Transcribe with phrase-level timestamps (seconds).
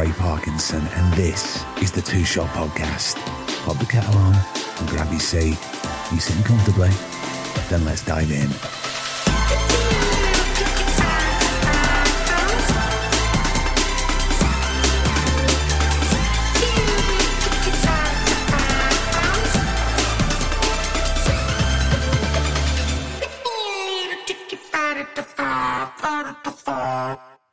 [0.00, 3.16] Craig Parkinson, and this is the Two Shot Podcast.
[3.66, 4.34] Pop the kettle on
[4.78, 5.58] and grab your seat.
[6.10, 6.88] You sitting comfortably?
[7.68, 8.48] Then let's dive in.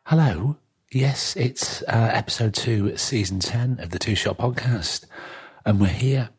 [0.05, 0.55] Hello.
[0.93, 5.03] Yes, it's uh, episode two, season 10 of the Two Shot Podcast.
[5.65, 6.29] And we're here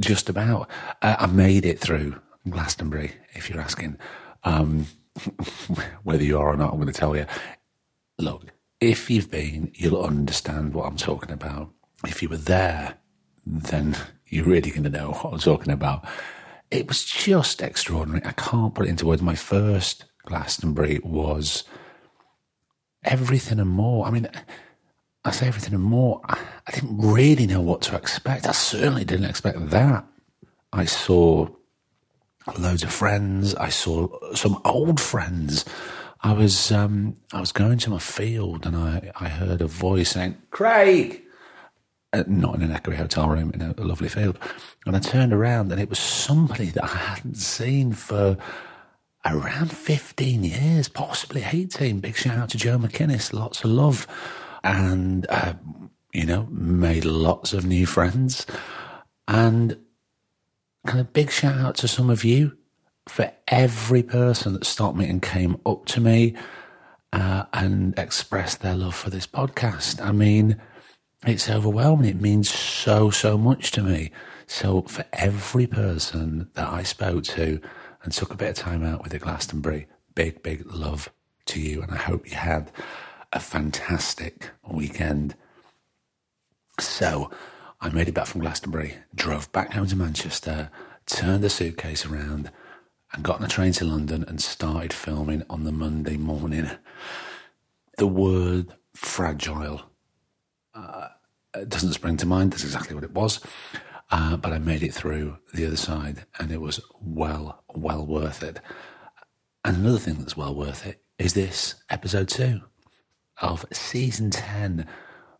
[0.00, 0.70] just about.
[1.02, 2.18] Uh, I made it through
[2.48, 3.98] Glastonbury, if you're asking.
[4.42, 4.86] Um,
[6.02, 7.26] whether you are or not, I'm going to tell you.
[8.18, 8.46] Look,
[8.80, 11.70] if you've been, you'll understand what I'm talking about.
[12.06, 12.94] If you were there,
[13.44, 13.98] then
[14.28, 16.08] you're really going to know what I'm talking about.
[16.70, 18.24] It was just extraordinary.
[18.24, 19.20] I can't put it into words.
[19.20, 21.64] My first Glastonbury was
[23.04, 24.06] everything and more.
[24.06, 24.28] I mean,
[25.24, 26.20] I say everything and more.
[26.28, 28.46] I didn't really know what to expect.
[28.46, 30.04] I certainly didn't expect that.
[30.72, 31.48] I saw
[32.58, 33.54] loads of friends.
[33.54, 35.64] I saw some old friends.
[36.22, 40.10] I was um, I was going to my field and I, I heard a voice
[40.10, 41.22] saying, Craig!
[42.12, 44.38] Uh, not in an echoey hotel room, in a, a lovely field.
[44.86, 48.38] And I turned around and it was somebody that I hadn't seen for
[49.24, 52.00] around 15 years, possibly 18.
[52.00, 53.32] Big shout out to Joe McInnes.
[53.32, 54.06] Lots of love.
[54.62, 55.54] And, uh,
[56.12, 58.46] you know, made lots of new friends.
[59.26, 59.78] And
[60.86, 62.56] kind of big shout out to some of you
[63.08, 66.34] for every person that stopped me and came up to me
[67.12, 70.04] uh, and expressed their love for this podcast.
[70.04, 70.60] I mean,
[71.26, 72.08] it's overwhelming.
[72.08, 74.10] It means so, so much to me.
[74.46, 77.60] So for every person that I spoke to,
[78.04, 79.86] and took a bit of time out with the Glastonbury.
[80.14, 81.10] Big, big love
[81.46, 81.82] to you.
[81.82, 82.70] And I hope you had
[83.32, 85.34] a fantastic weekend.
[86.78, 87.30] So
[87.80, 90.70] I made it back from Glastonbury, drove back home to Manchester,
[91.06, 92.50] turned the suitcase around,
[93.12, 96.70] and got on a train to London and started filming on the Monday morning.
[97.96, 99.82] The word fragile
[100.74, 101.08] uh,
[101.68, 102.52] doesn't spring to mind.
[102.52, 103.40] That's exactly what it was.
[104.10, 108.42] Uh, but I made it through the other side and it was well, well worth
[108.42, 108.60] it.
[109.64, 112.60] And another thing that's well worth it is this episode two
[113.40, 114.86] of season 10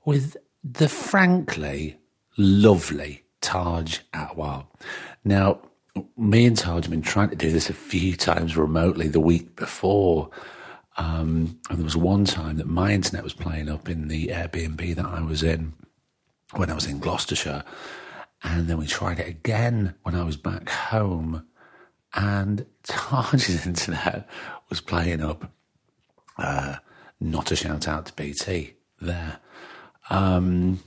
[0.05, 1.99] with the frankly
[2.37, 4.67] lovely Taj Atwal.
[5.25, 5.61] Now,
[6.17, 9.57] me and Taj have been trying to do this a few times remotely the week
[9.57, 10.31] before.
[10.97, 14.95] Um, and there was one time that my internet was playing up in the Airbnb
[14.97, 15.75] that I was in
[16.55, 17.65] when I was in Gloucestershire.
[18.45, 21.47] And then we tried it again when I was back home.
[22.15, 24.29] And Taj's internet
[24.69, 25.51] was playing up.
[26.39, 26.77] Uh,
[27.19, 29.39] not a shout out to BT there.
[30.11, 30.81] Um,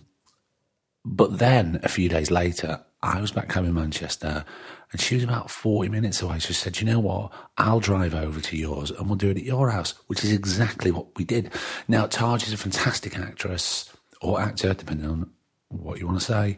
[1.04, 4.46] but then a few days later, I was back home in Manchester
[4.92, 6.40] and she was about 40 minutes away.
[6.40, 7.32] She said, you know what?
[7.58, 10.92] I'll drive over to yours and we'll do it at your house, which is exactly
[10.92, 11.52] what we did.
[11.88, 15.32] Now, Taj is a fantastic actress or actor, depending on
[15.70, 16.58] what you want to say.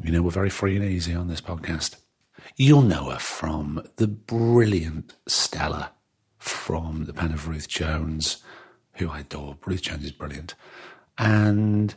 [0.00, 1.96] You know, we're very free and easy on this podcast.
[2.56, 5.92] You'll know her from the brilliant Stella
[6.38, 8.42] from The Pen of Ruth Jones,
[8.94, 9.58] who I adore.
[9.64, 10.54] Ruth Jones is brilliant.
[11.18, 11.94] And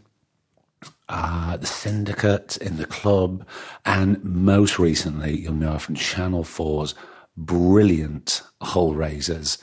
[1.07, 3.47] uh, The Syndicate in the Club.
[3.86, 6.95] And most recently, you'll know her from Channel 4's
[7.38, 9.62] brilliant Hullraisers,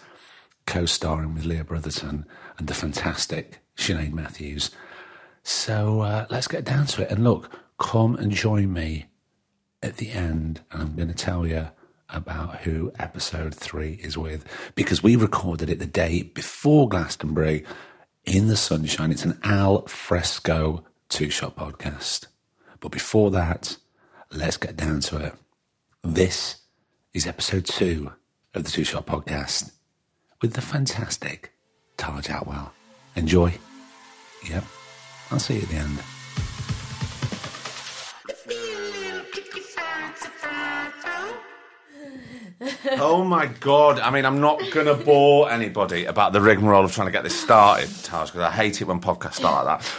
[0.66, 2.26] co starring with Leah Brotherton
[2.58, 4.70] and the fantastic Sinead Matthews.
[5.42, 7.10] So uh, let's get down to it.
[7.10, 7.50] And look,
[7.82, 9.06] come and join me
[9.82, 11.68] at the end, and I'm going to tell you
[12.08, 14.44] about who episode three is with
[14.76, 17.64] because we recorded it the day before Glastonbury
[18.24, 19.10] in the sunshine.
[19.10, 22.26] It's an al fresco two shot podcast.
[22.78, 23.76] But before that,
[24.30, 25.34] let's get down to it.
[26.04, 26.60] This
[27.12, 28.12] is episode two
[28.54, 29.72] of the two shot podcast
[30.40, 31.52] with the fantastic
[31.96, 32.70] Taj Atwal.
[33.16, 33.54] Enjoy.
[34.48, 34.64] Yep.
[35.32, 35.98] I'll see you at the end.
[42.90, 44.00] Oh my god!
[44.00, 47.22] I mean, I'm not going to bore anybody about the rigmarole of trying to get
[47.24, 49.94] this started, Taj, because I hate it when podcasts start like that.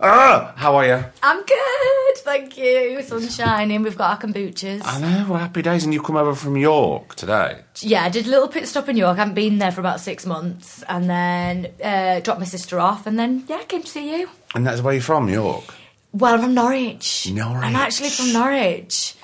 [0.00, 1.04] Ah, how are you?
[1.22, 3.00] I'm good, thank you.
[3.02, 3.82] Sun's shining.
[3.82, 4.82] We've got our kombuchas.
[4.84, 7.60] I know, happy days, and you come over from York today.
[7.80, 9.16] Yeah, I did a little pit stop in York.
[9.16, 13.06] I haven't been there for about six months, and then uh, dropped my sister off,
[13.06, 14.28] and then yeah, came to see you.
[14.54, 15.64] And that's where you're from, York.
[16.12, 17.30] Well, I'm from Norwich.
[17.30, 17.64] Norwich.
[17.64, 19.14] I'm actually from Norwich,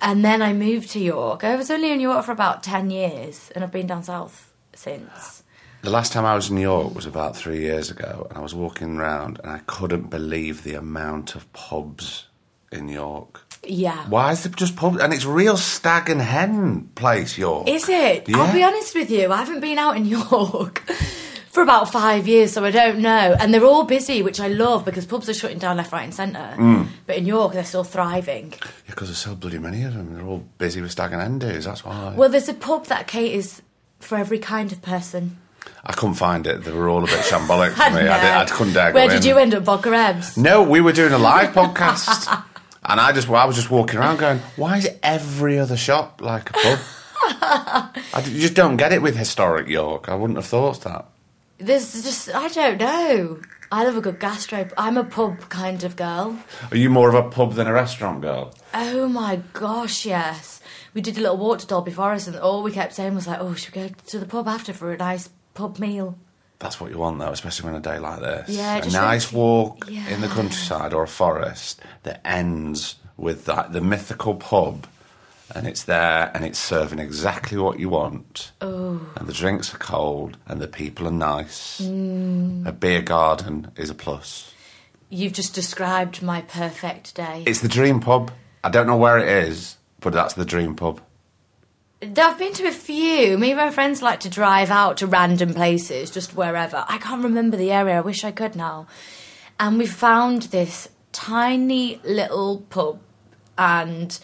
[0.00, 1.44] and then I moved to York.
[1.44, 5.42] I was only in York for about ten years, and I've been down south since.
[5.82, 8.40] The last time I was in New York was about three years ago, and I
[8.40, 12.26] was walking around, and I couldn't believe the amount of pubs
[12.72, 13.42] in York.
[13.62, 14.04] Yeah.
[14.08, 14.98] Why is it just pubs?
[14.98, 17.68] And it's real stag and hen place, York.
[17.68, 18.28] Is it?
[18.28, 18.38] Yeah.
[18.38, 20.82] I'll be honest with you, I haven't been out in York
[21.50, 23.36] for about five years, so I don't know.
[23.40, 26.14] And they're all busy, which I love because pubs are shutting down left, right, and
[26.14, 26.54] centre.
[26.56, 26.88] Mm.
[27.06, 28.52] But in York, they're still thriving.
[28.52, 30.14] Yeah, Because there's so bloody many of them.
[30.14, 31.64] They're all busy with stag and hen dues.
[31.64, 32.14] That's why.
[32.16, 33.62] Well, there's a pub that caters
[33.98, 35.38] for every kind of person.
[35.84, 36.64] I couldn't find it.
[36.64, 38.08] They were all a bit shambolic for me.
[38.08, 39.28] I, I couldn't dare Where did in.
[39.28, 40.36] you end up, Ebs?
[40.36, 42.42] No, we were doing a live podcast,
[42.84, 46.50] and I just I was just walking around going, "Why is every other shop like
[46.50, 46.78] a pub?"
[47.30, 50.08] I you just don't get it with historic York.
[50.08, 51.06] I wouldn't have thought that.
[51.58, 53.40] There's just, I don't know.
[53.70, 54.68] I love a good gastro.
[54.78, 56.38] I'm a pub kind of girl.
[56.70, 58.54] Are you more of a pub than a restaurant girl?
[58.72, 60.60] Oh my gosh, yes.
[60.94, 63.40] We did a little walk to Dalby Forest, and all we kept saying was like,
[63.40, 66.16] "Oh, should we go to the pub after for a nice pub meal?"
[66.60, 68.48] That's what you want, though, especially on a day like this.
[68.48, 70.08] Yeah, a nice really- walk Yeah.
[70.08, 74.86] in the countryside or a forest that ends with that the mythical pub,
[75.54, 78.52] and it's there and it's serving exactly what you want.
[78.60, 81.80] Oh, and the drinks are cold and the people are nice.
[81.80, 82.66] Mm.
[82.66, 84.52] A beer garden is a plus.
[85.10, 87.42] you've just described my perfect day.
[87.46, 88.30] It's the dream pub.
[88.62, 91.00] I don't know where it is, but that's the dream pub.
[92.00, 93.38] I've been to a few.
[93.38, 96.84] Me and my friends like to drive out to random places, just wherever.
[96.88, 97.96] I can't remember the area.
[97.96, 98.86] I wish I could now.
[99.58, 103.00] And we found this tiny little pub,
[103.56, 104.16] and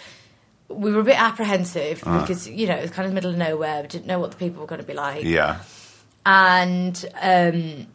[0.75, 3.83] we were a bit apprehensive because you know it was kind of middle of nowhere.
[3.83, 5.25] We didn't know what the people were going to be like.
[5.25, 5.61] Yeah.
[6.27, 7.87] And um,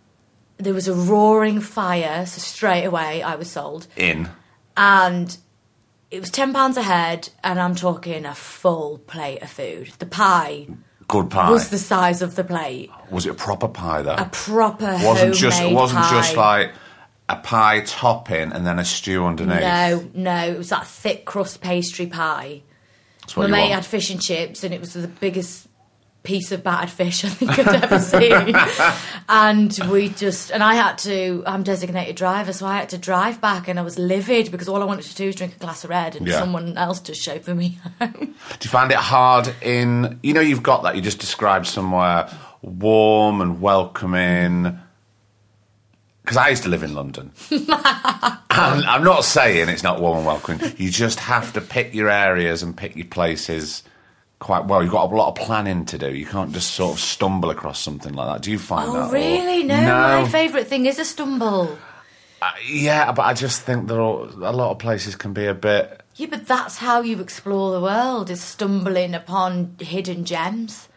[0.57, 3.87] there was a roaring fire, so straight away I was sold.
[3.95, 4.29] In.
[4.77, 5.37] and
[6.11, 9.91] it was ten pounds a head, and I'm talking a full plate of food.
[9.99, 10.67] The pie
[11.07, 11.49] Good pie.
[11.49, 14.13] was the size of the plate, Was it a proper pie though?
[14.15, 16.11] a proper wasn't just it wasn't pie.
[16.11, 16.71] just like
[17.29, 19.61] a pie topping and then a stew underneath.
[19.61, 22.61] no, no, it was that thick crust pastry pie.
[23.37, 23.73] My mate want.
[23.73, 25.67] had fish and chips, and it was the biggest
[26.21, 28.53] piece of battered fish I think I've ever seen.
[29.29, 33.39] and we just, and I had to, I'm designated driver, so I had to drive
[33.39, 35.83] back, and I was livid because all I wanted to do was drink a glass
[35.83, 36.39] of red, and Yeah.
[36.39, 38.11] someone else to chauffeur me home.
[38.11, 42.29] Do you find it hard in you know you've got that you just described somewhere
[42.61, 44.77] warm and welcoming
[46.29, 47.31] because I used to live in London.
[47.49, 47.65] and
[48.51, 50.75] I'm not saying it's not warm and welcoming.
[50.77, 53.81] You just have to pick your areas and pick your places
[54.37, 54.83] quite well.
[54.83, 56.13] You've got a lot of planning to do.
[56.13, 58.43] You can't just sort of stumble across something like that.
[58.43, 59.05] Do you find that?
[59.05, 59.63] Oh, or- really?
[59.63, 60.21] No, no.
[60.21, 61.79] my favourite thing is a stumble.
[62.43, 65.55] Uh, yeah, but I just think there are a lot of places can be a
[65.55, 66.03] bit.
[66.13, 70.89] Yeah, but that's how you explore the world, is stumbling upon hidden gems.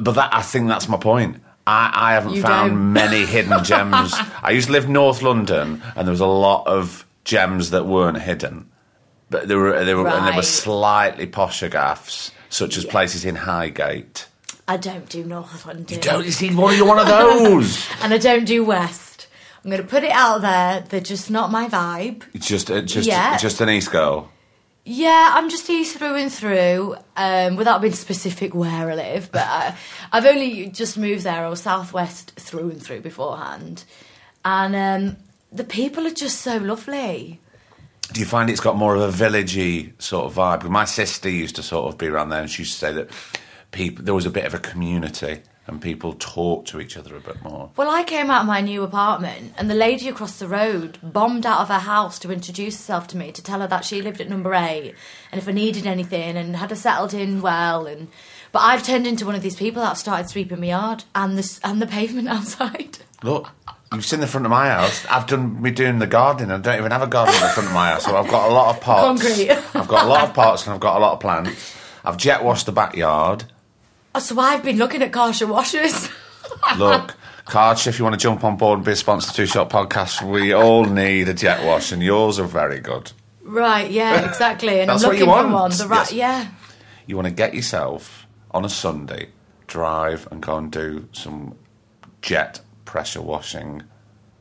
[0.00, 1.40] But that I think that's my point.
[1.66, 2.92] I, I haven't You found don't.
[2.92, 4.12] many hidden gems.
[4.42, 8.20] I used to live North London, and there was a lot of gems that weren't
[8.20, 8.68] hidden,
[9.30, 13.36] but there were there were and there were slightly posher gaffs, such as places in
[13.36, 14.26] Highgate.
[14.66, 15.86] I don't do North London.
[15.88, 16.76] You don't you see one?
[16.76, 17.86] You're one of those.
[18.02, 19.28] And I don't do West.
[19.64, 20.80] I'm going to put it out there.
[20.88, 22.24] They're just not my vibe.
[22.40, 23.36] Just uh, just Yeah.
[23.36, 24.31] just an East girl.
[24.84, 29.30] Yeah, I'm just east through and through, um, without being specific where I live.
[29.30, 29.76] But I,
[30.12, 31.44] I've only just moved there.
[31.44, 33.84] I was southwest through and through beforehand,
[34.44, 35.16] and um,
[35.52, 37.40] the people are just so lovely.
[38.12, 40.68] Do you find it's got more of a villagey sort of vibe?
[40.68, 43.10] My sister used to sort of be around there, and she used to say that
[43.70, 47.20] people there was a bit of a community and people talk to each other a
[47.20, 47.70] bit more.
[47.76, 51.46] Well, I came out of my new apartment, and the lady across the road bombed
[51.46, 54.20] out of her house to introduce herself to me to tell her that she lived
[54.20, 54.94] at number eight,
[55.30, 57.86] and if I needed anything, and had her settled in well.
[57.86, 58.08] And
[58.50, 61.60] but I've turned into one of these people that started sweeping my yard and the
[61.64, 62.98] and the pavement outside.
[63.22, 63.48] Look,
[63.92, 65.06] you've seen the front of my house.
[65.06, 66.50] I've done me doing the gardening.
[66.50, 68.50] I don't even have a garden in the front of my house, so I've got
[68.50, 69.22] a lot of pots.
[69.22, 69.50] Concrete.
[69.50, 71.76] I've got a lot of pots and I've got a lot of plants.
[72.04, 73.44] I've jet washed the backyard.
[74.14, 76.08] Oh, So I've been looking at Kärcher washers.
[76.78, 77.14] Look,
[77.46, 79.70] Cards, if you want to jump on board and be a sponsor to Two Shot
[79.70, 83.12] Podcast, we all need a jet wash, and yours are very good.
[83.42, 84.80] right, yeah, exactly.
[84.80, 85.70] And I'm looking for one.
[85.70, 86.12] The right, Yes.
[86.12, 86.48] yeah.
[87.06, 89.28] You want to get yourself on a Sunday,
[89.66, 91.56] drive and go and do some
[92.20, 93.82] jet pressure washing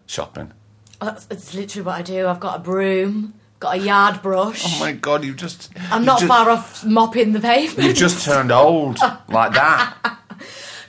[0.05, 0.51] shopping.
[0.99, 2.27] Oh, that's, that's literally what I do.
[2.27, 4.63] I've got a broom, got a yard brush.
[4.65, 7.87] Oh my god, you just I'm you not just, far off mopping the pavement.
[7.87, 8.99] You've just turned old
[9.29, 10.17] like that.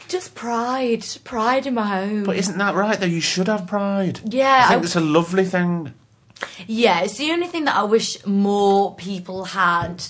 [0.08, 2.24] Just pride, pride in my home.
[2.24, 3.06] But isn't that right though?
[3.06, 4.20] You should have pride.
[4.24, 5.94] Yeah, I think I- it's a lovely thing.
[6.66, 10.02] Yeah, it's the only thing that I wish more people had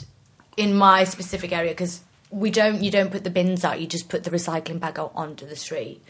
[0.57, 2.01] in my specific area because
[2.31, 2.83] we don't.
[2.83, 3.81] You don't put the bins out.
[3.81, 6.03] You just put the recycling bag out onto the street.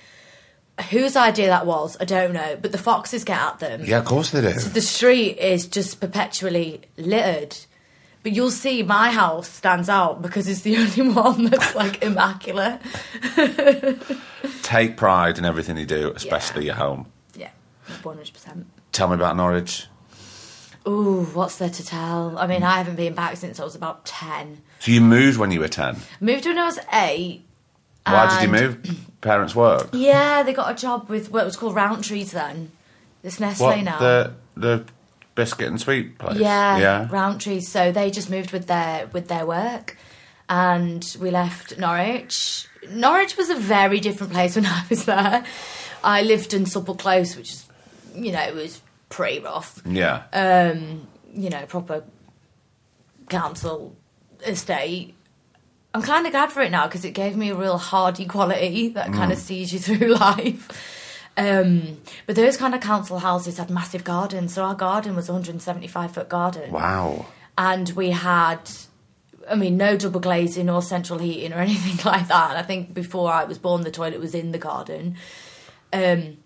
[0.90, 2.56] Whose idea that was, I don't know.
[2.60, 3.84] But the foxes get at them.
[3.84, 4.52] Yeah, of course they do.
[4.52, 7.56] The street is just perpetually littered.
[8.22, 12.80] But you'll see my house stands out because it's the only one that's like immaculate.
[14.62, 17.06] Take pride in everything you do, especially your home.
[17.36, 17.50] Yeah,
[18.02, 18.66] one hundred percent.
[18.92, 19.86] Tell me about Norwich.
[20.86, 22.36] Ooh, what's there to tell?
[22.38, 24.62] I mean, I haven't been back since I was about ten.
[24.80, 25.96] So you moved when you were ten.
[26.20, 27.44] Moved when I was eight.
[28.06, 29.06] Why did you move?
[29.22, 29.88] Parents' work.
[29.92, 32.70] Yeah, they got a job with what was called Rowntree's then.
[33.22, 33.98] It's Nestle What now.
[33.98, 34.84] the the
[35.34, 36.38] biscuit and sweet place?
[36.38, 37.08] yeah, yeah.
[37.08, 37.68] Rowntree's.
[37.68, 39.96] So they just moved with their with their work,
[40.48, 42.66] and we left Norwich.
[42.90, 45.44] Norwich was a very different place when I was there.
[46.04, 47.66] I lived in Supple Close, which is,
[48.16, 49.80] you know, it was pretty rough.
[49.86, 50.24] Yeah.
[50.32, 52.02] Um, you know, proper
[53.28, 53.94] council
[54.44, 55.14] estate.
[55.94, 58.88] I'm kind of glad for it now because it gave me a real hardy quality
[58.88, 60.70] that kind of sees you through life.
[61.36, 65.32] Um, but those kind of council houses had massive gardens, so our garden was a
[65.32, 67.24] 175 foot garden, wow.
[67.56, 68.70] and we had,
[69.48, 72.50] I mean, no double glazing or central heating or anything like that.
[72.50, 75.16] And I think before I was born, the toilet was in the garden,
[75.92, 76.36] um,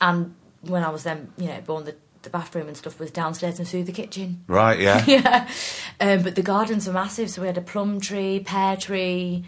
[0.00, 1.94] and when I was then, you know, born, the,
[2.26, 4.78] the bathroom and stuff was downstairs and through the kitchen Right.
[4.78, 5.04] Yeah.
[5.06, 5.48] yeah.
[6.00, 9.44] Um, but the gardens were massive, so we had a plum tree, pear tree,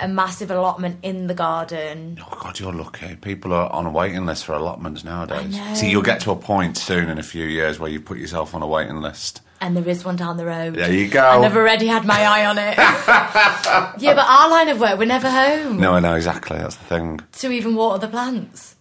[0.00, 2.18] a massive allotment in the garden.
[2.20, 3.14] Oh God, you're lucky.
[3.16, 5.56] People are on a waiting list for allotments nowadays.
[5.78, 8.54] See, you'll get to a point soon in a few years where you put yourself
[8.54, 9.40] on a waiting list.
[9.60, 10.74] And there is one down the road.
[10.74, 11.24] There you go.
[11.36, 12.76] And I've already had my eye on it.
[14.02, 16.58] yeah, but our line of work, we're never home No, I know exactly.
[16.58, 17.20] That's the thing.
[17.32, 18.73] to even water the plants.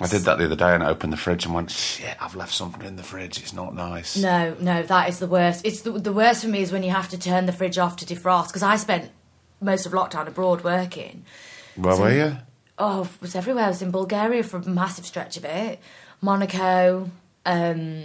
[0.00, 2.34] I did that the other day and I opened the fridge and went, "Shit, I've
[2.34, 3.38] left something in the fridge.
[3.38, 5.64] It's not nice." No, no, that is the worst.
[5.64, 7.96] It's the, the worst for me is when you have to turn the fridge off
[7.96, 9.10] to defrost because I spent
[9.60, 11.24] most of lockdown abroad working.
[11.76, 12.36] Where were you?
[12.78, 13.66] oh, I was everywhere.
[13.66, 15.78] I was in Bulgaria for a massive stretch of it,
[16.20, 17.10] Monaco.
[17.46, 18.04] Um,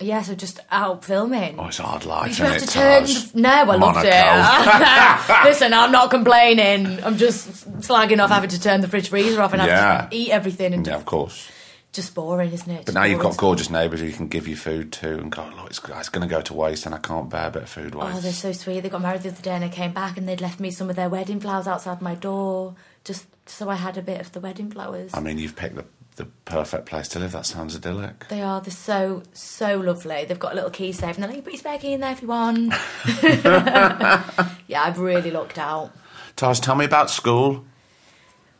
[0.00, 1.58] yeah, so just out filming.
[1.58, 2.36] Oh, it's hard life.
[2.38, 3.04] you have to turn.
[3.04, 5.44] The, no, I loved it.
[5.44, 7.02] Listen, I'm not complaining.
[7.04, 10.00] I'm just slagging off having to turn the fridge freezer off and Yeah.
[10.00, 11.48] have to eat everything and yeah, of course.
[11.92, 12.78] just boring, isn't it?
[12.78, 15.30] But Just now you've got gorgeous neighbours who you can give you food to and
[15.30, 17.62] go, look, it's, it's going to go to waste and I can't bear a bit
[17.62, 18.16] of food oh, waste.
[18.16, 18.80] Oh, they're so sweet.
[18.80, 20.90] They got married the other day and I came back and they'd left me some
[20.90, 22.74] of their wedding flowers outside my door,
[23.04, 25.12] just so I had a bit of the wedding flowers.
[25.14, 25.84] I mean, you've picked the,
[26.16, 27.32] the perfect place to live.
[27.32, 28.28] That sounds idyllic.
[28.28, 28.60] They are.
[28.60, 30.24] They're so so lovely.
[30.24, 32.00] They've got a little key safe, and they're like, "You put your spare key in
[32.00, 32.72] there if you want."
[34.68, 35.92] yeah, I've really looked out.
[36.36, 37.64] Taj, tell me about school.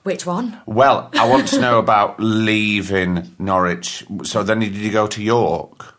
[0.03, 0.61] Which one?
[0.67, 4.05] Well, I want to know about leaving Norwich.
[4.25, 5.99] So then did you go to York?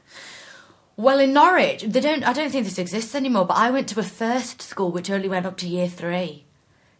[0.96, 2.24] Well, in Norwich, they don't.
[2.24, 3.46] I don't think this exists anymore.
[3.46, 6.46] But I went to a first school which only went up to year three.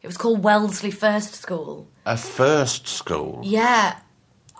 [0.02, 1.88] It was called Wellesley First School.
[2.06, 3.42] A first school?
[3.44, 3.96] Yeah,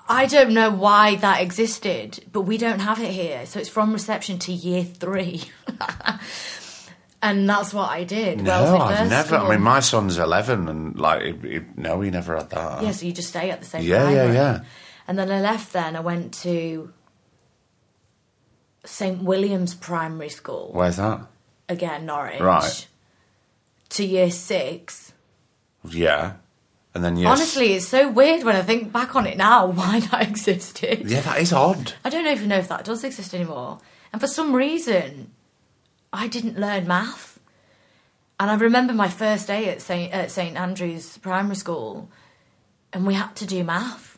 [0.08, 3.46] I don't know why that existed, but we don't have it here.
[3.46, 5.44] So it's from reception to year three.
[7.24, 8.44] and that's what I did.
[8.44, 9.28] No, I've never.
[9.38, 9.48] School.
[9.48, 12.84] I mean, my son's 11 and, like, it, it, no, he never had that.
[12.84, 14.34] Yeah, so you just stay at the same Yeah, yeah, primary.
[14.36, 14.60] yeah.
[15.08, 15.96] And then I left then.
[15.96, 16.94] I went to
[18.86, 21.22] St William's Primary School, Where's that?
[21.68, 22.40] again, Norwich.
[22.40, 22.88] Right.
[23.90, 25.14] To year six.
[25.84, 26.34] Yeah.
[26.96, 27.28] And then yes.
[27.30, 31.10] Honestly, it's so weird when I think back on it now why that existed.
[31.10, 31.94] Yeah, that is odd.
[32.04, 33.80] I don't even know if that does exist anymore.
[34.14, 35.32] And for some reason,
[36.14, 37.38] I didn't learn math.
[38.40, 42.10] And I remember my first day at St at St Andrews Primary School,
[42.92, 44.18] and we had to do math,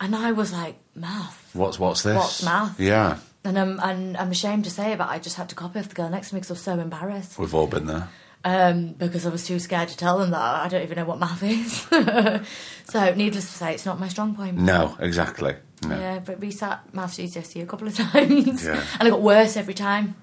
[0.00, 1.50] and I was like, math.
[1.52, 2.16] What's what's this?
[2.16, 2.80] What's math?
[2.80, 5.78] Yeah, And I'm and I'm ashamed to say it, but I just had to copy
[5.78, 7.38] off the girl next to me because I was so embarrassed.
[7.38, 8.08] we've all been there.
[8.48, 11.18] Um, because I was too scared to tell them that I don't even know what
[11.18, 11.80] math is.
[12.84, 14.56] so, needless to say, it's not my strong point.
[14.56, 15.56] No, exactly.
[15.84, 15.98] No.
[15.98, 18.84] Yeah, but resat maths GCSE a couple of times, Yeah.
[19.00, 20.14] and I got worse every time.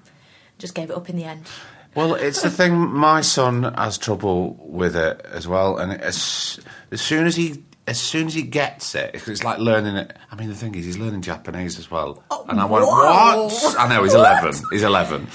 [0.56, 1.46] Just gave it up in the end.
[1.94, 2.74] Well, it's the thing.
[2.76, 6.58] My son has trouble with it as well, and as
[6.90, 10.16] as soon as he as soon as he gets it, it's like learning it.
[10.32, 13.48] I mean, the thing is, he's learning Japanese as well, and I went, wow.
[13.48, 14.54] "What?" I know he's eleven.
[14.72, 15.28] He's eleven.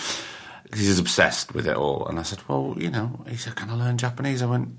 [0.73, 3.73] He's obsessed with it all, and I said, "Well, you know," he said, "Can I
[3.73, 4.69] learn Japanese?" I went,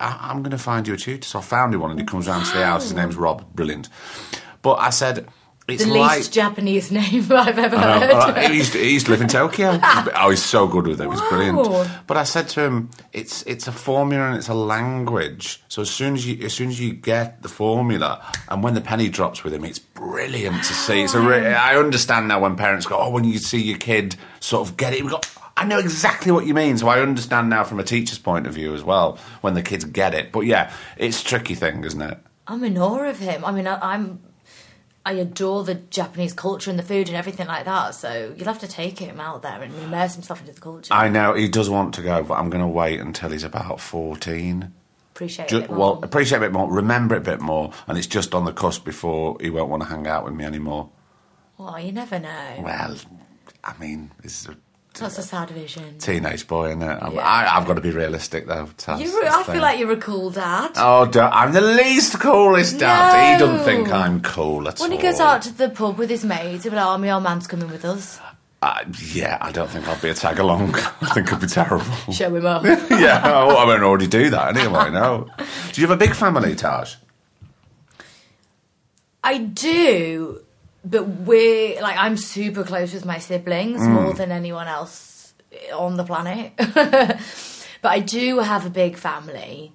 [0.00, 2.06] I- "I'm going to find you a tutor." So I found him one, and he
[2.06, 2.84] comes round to the house.
[2.84, 3.44] His name's Rob.
[3.54, 3.88] Brilliant.
[4.62, 5.28] But I said,
[5.68, 8.08] "It's The like." least Japanese name I've ever I heard.
[8.10, 8.14] know.
[8.18, 9.78] Well, uh, he, used to, he used to live in Tokyo.
[9.82, 11.10] oh, he's so good with it.
[11.10, 11.28] He's Wow.
[11.30, 11.90] brilliant.
[12.06, 15.62] But I said to him, "It's it's a formula and it's a language.
[15.68, 18.80] So as soon as you as soon as you get the formula, and when the
[18.80, 21.02] penny drops with him, it's brilliant to see.
[21.02, 24.16] It's a re- I understand now when parents go, oh, when you see your kid
[24.40, 25.20] sort of get it, we go."
[25.56, 28.54] I know exactly what you mean, so I understand now from a teacher's point of
[28.54, 30.32] view as well when the kids get it.
[30.32, 32.18] But yeah, it's a tricky thing, isn't it?
[32.48, 33.44] I'm in awe of him.
[33.44, 34.18] I mean, I, I'm.
[35.06, 37.94] I adore the Japanese culture and the food and everything like that.
[37.94, 40.94] So you'll have to take him out there and immerse himself into the culture.
[40.94, 43.80] I know he does want to go, but I'm going to wait until he's about
[43.80, 44.72] fourteen.
[45.14, 45.68] Appreciate Ju- it.
[45.70, 45.78] more.
[45.78, 48.44] well, appreciate it a bit more, remember it a bit more, and it's just on
[48.46, 50.88] the cusp before he won't want to hang out with me anymore.
[51.56, 52.54] well, you never know.
[52.60, 52.96] Well,
[53.62, 54.56] I mean, it's a
[55.00, 55.98] That's a sad vision.
[55.98, 56.98] teenage boy, isn't it?
[57.02, 57.20] Yeah.
[57.20, 58.68] I, I've got to be realistic, though.
[58.96, 60.72] You, I feel like you're a cool dad.
[60.76, 63.34] Oh, I'm the least coolest dad.
[63.34, 64.96] He doesn't think I'm cool at when all.
[64.96, 67.24] he goes out to the pub with his mates, he'll be like, "Oh, my old
[67.24, 68.20] man's coming with us.
[68.62, 70.74] Uh, yeah, I don't think I'll be a tag along.
[71.02, 71.84] I think it'd be terrible.
[72.12, 74.90] Show him up." yeah, oh, I I already do that anyway.
[74.90, 75.28] No.
[75.72, 76.94] Do you have a big family, Taj?
[79.24, 80.43] I do,
[80.84, 85.34] but we're like I'm super close with my siblings more than anyone else
[85.74, 86.52] on the planet.
[86.56, 87.18] but
[87.82, 89.72] I do have a big family.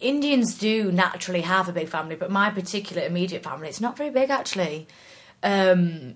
[0.00, 4.10] Indians do naturally have a big family, but my particular immediate family, it's not very
[4.10, 4.86] big actually.
[5.42, 6.14] Um,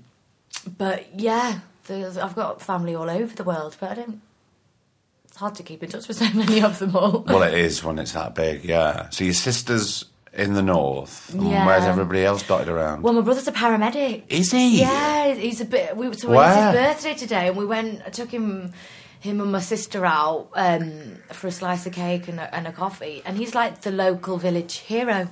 [0.79, 4.21] but yeah, there's, I've got family all over the world, but I don't.
[5.25, 7.25] It's hard to keep in touch with so many of them all.
[7.27, 9.11] Well, it is when it's that big, yeah.
[9.11, 11.35] So your sister's in the north.
[11.35, 11.67] Yeah.
[11.67, 13.03] Where's everybody else dotted around?
[13.03, 14.25] Well, my brother's a paramedic.
[14.29, 14.81] is he?
[14.81, 15.97] Yeah, he's a bit.
[15.97, 16.67] We, so it was Where?
[16.73, 18.03] his birthday today, and we went.
[18.07, 18.73] I took him,
[19.21, 22.73] him and my sister out um, for a slice of cake and a, and a
[22.73, 25.29] coffee, and he's like the local village hero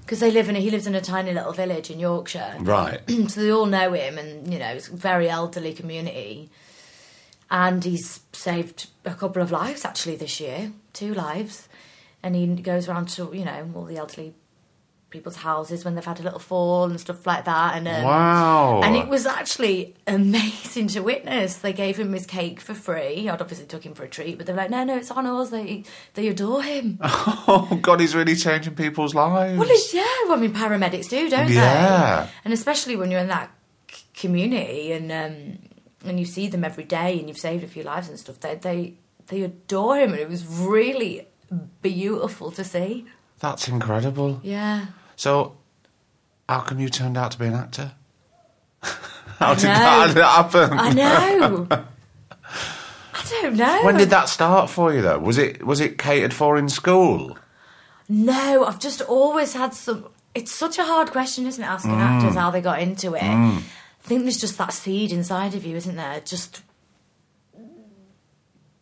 [0.00, 0.56] because they live in.
[0.56, 3.00] A, he lives in a tiny little village in Yorkshire, Right.
[3.28, 6.50] so they all know him, and you know it's a very elderly community.
[7.54, 11.68] And he's saved a couple of lives actually this year, two lives,
[12.22, 14.34] and he goes around to you know all the elderly
[15.10, 17.76] people's houses when they've had a little fall and stuff like that.
[17.76, 18.80] And um, Wow.
[18.82, 21.56] and it was actually amazing to witness.
[21.56, 23.28] They gave him his cake for free.
[23.28, 25.26] I'd obviously took him for a treat, but they were like, "No, no, it's on
[25.26, 26.98] us." They they adore him.
[27.54, 29.58] Oh, God, he's really changing people's lives.
[29.58, 32.22] Well, it's, yeah, well, I mean, paramedics do, don't Yeah.
[32.24, 32.30] they?
[32.44, 33.50] And especially when you're in that
[33.90, 35.58] c- community and um,
[36.08, 38.54] and you see them every day and you've saved a few lives and stuff, they
[38.54, 38.94] they
[39.26, 41.26] they adore him, and it was really
[41.82, 43.06] beautiful to see.
[43.40, 44.40] That's incredible.
[44.42, 44.86] Yeah.
[45.16, 45.56] So,
[46.48, 47.92] how come you turned out to be an actor?
[48.82, 50.78] how, did that, how did that happen?
[50.78, 51.66] I know.
[53.14, 53.84] I don't know.
[53.84, 55.18] When did that start for you, though?
[55.18, 57.38] Was it was it catered for in school?
[58.08, 60.06] No, I've just always had some.
[60.34, 61.66] It's such a hard question, isn't it?
[61.66, 62.00] Asking mm.
[62.00, 63.22] actors how they got into it.
[63.22, 63.58] Mm.
[63.58, 66.20] I think there's just that seed inside of you, isn't there?
[66.20, 66.62] Just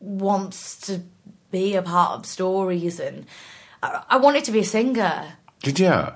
[0.00, 1.02] wants to
[1.50, 3.26] be a part of stories, and
[3.82, 6.06] I, I wanted to be a singer Did you?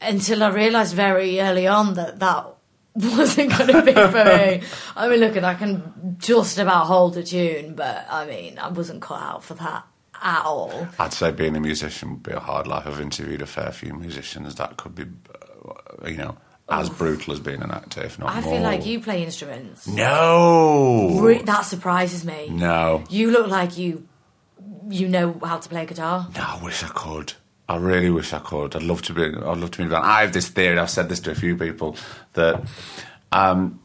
[0.00, 2.46] until I realised very early on that that
[2.94, 4.62] wasn't going to be for me.
[4.96, 8.68] I mean, look, and I can just about hold a tune, but I mean, I
[8.68, 9.84] wasn't cut out for that
[10.22, 10.86] at all.
[10.98, 12.86] I'd say being a musician would be a hard life.
[12.86, 16.36] I've interviewed a fair few musicians that could be, uh, you know,
[16.68, 18.52] as brutal as being an actor, if not I more.
[18.54, 19.86] feel like you play instruments.
[19.86, 21.18] No.
[21.20, 22.48] Re- that surprises me.
[22.50, 23.04] No.
[23.10, 24.06] You look like you
[24.88, 26.28] you know how to play guitar.
[26.34, 27.34] No, I wish I could.
[27.68, 28.76] I really wish I could.
[28.76, 29.24] I'd love to be.
[29.24, 29.84] I'd love to be.
[29.84, 30.04] in a band.
[30.04, 30.78] I have this theory.
[30.78, 31.96] I've said this to a few people
[32.34, 32.62] that,
[33.30, 33.80] um,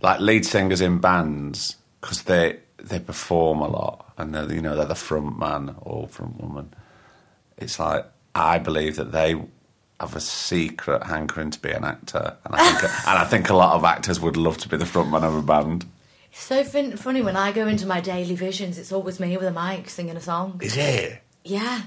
[0.00, 4.76] like lead singers in bands, because they they perform a lot and they're you know
[4.76, 6.72] they're the front man or front woman.
[7.58, 9.34] It's like I believe that they
[10.00, 13.56] have a secret hankering to be an actor, and I think and I think a
[13.56, 15.86] lot of actors would love to be the front man of a band.
[16.32, 19.52] So fin- funny when I go into my daily visions, it's always me with a
[19.52, 20.60] mic singing a song.
[20.62, 21.22] Is it?
[21.44, 21.82] Yeah.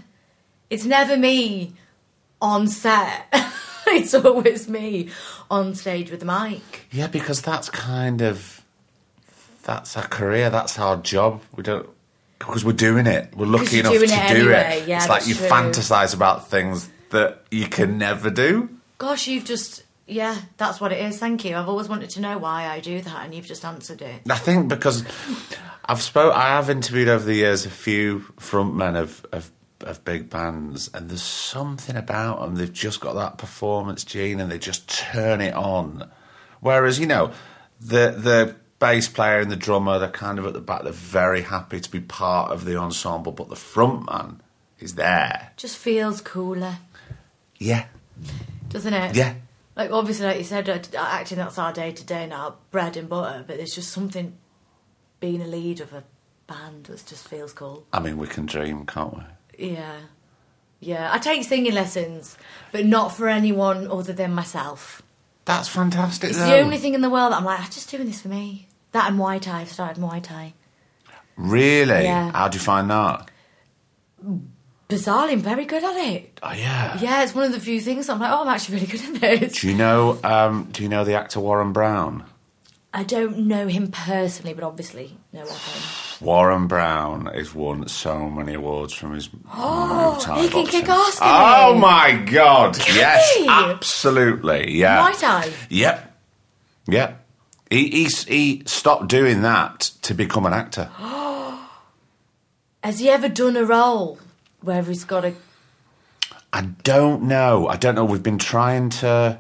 [0.69, 1.73] It's never me
[2.41, 3.27] on set.
[3.87, 5.09] it's always me
[5.49, 6.87] on stage with the mic.
[6.91, 8.61] Yeah, because that's kind of
[9.63, 10.49] that's our career.
[10.49, 11.41] That's our job.
[11.55, 11.89] We don't
[12.39, 13.35] because we're doing it.
[13.35, 14.81] We're lucky enough to it do anyway.
[14.81, 14.87] it.
[14.87, 15.47] Yeah, it's like you true.
[15.47, 18.69] fantasize about things that you can never do.
[18.97, 19.83] Gosh, you've just.
[20.07, 21.17] Yeah, that's what it is.
[21.17, 21.55] Thank you.
[21.55, 24.21] I've always wanted to know why I do that, and you've just answered it.
[24.29, 25.03] I think because
[25.85, 30.29] I've spoke, I have interviewed over the years a few frontmen of, of of big
[30.29, 32.55] bands, and there's something about them.
[32.55, 36.09] They've just got that performance gene, and they just turn it on.
[36.59, 37.31] Whereas you know,
[37.81, 40.83] the the bass player and the drummer, they're kind of at the back.
[40.83, 44.39] They're very happy to be part of the ensemble, but the frontman
[44.79, 45.51] is there.
[45.57, 46.77] Just feels cooler,
[47.57, 47.85] Yeah,
[48.69, 49.15] doesn't it?
[49.15, 49.33] yeah.
[49.75, 53.09] Like, obviously, like you said, uh, acting that's our day to day now, bread and
[53.09, 54.37] butter, but there's just something
[55.19, 56.03] being a lead of a
[56.47, 57.85] band that just feels cool.
[57.91, 59.23] I mean, we can dream, can't we?
[59.57, 59.97] Yeah.
[60.79, 61.09] Yeah.
[61.11, 62.37] I take singing lessons,
[62.71, 65.01] but not for anyone other than myself.
[65.45, 66.31] That's fantastic.
[66.31, 66.47] It's though.
[66.47, 68.67] the only thing in the world that I'm like, I'm just doing this for me.
[68.93, 69.61] That and Muay Thai.
[69.61, 70.53] I've started Muay Thai.
[71.35, 72.03] Really?
[72.03, 72.31] Yeah.
[72.31, 73.29] How do you find that?
[74.89, 76.39] Bizarrely, I'm very good at it.
[76.43, 76.97] Oh yeah.
[76.99, 79.21] Yeah, it's one of the few things I'm like, oh, I'm actually really good at
[79.41, 79.61] this.
[79.61, 80.19] Do you know?
[80.23, 82.23] Um, do you know the actor Warren Brown?
[82.93, 86.25] I don't know him personally, but obviously know of him.
[86.25, 90.65] Warren Brown has won so many awards from his Thai he can boxing.
[90.81, 91.79] kick ass, Oh he?
[91.81, 92.77] my god!
[92.77, 93.47] yes, he?
[93.49, 94.71] absolutely.
[94.77, 95.09] Yeah.
[95.11, 95.51] Muay Thai.
[95.69, 96.17] Yep.
[96.87, 97.25] Yep.
[97.71, 100.89] He, he he stopped doing that to become an actor.
[102.83, 104.19] Has he ever done a role
[104.65, 105.33] where he's got a.
[106.51, 107.67] I don't know.
[107.67, 108.05] I don't know.
[108.05, 109.39] We've been trying to.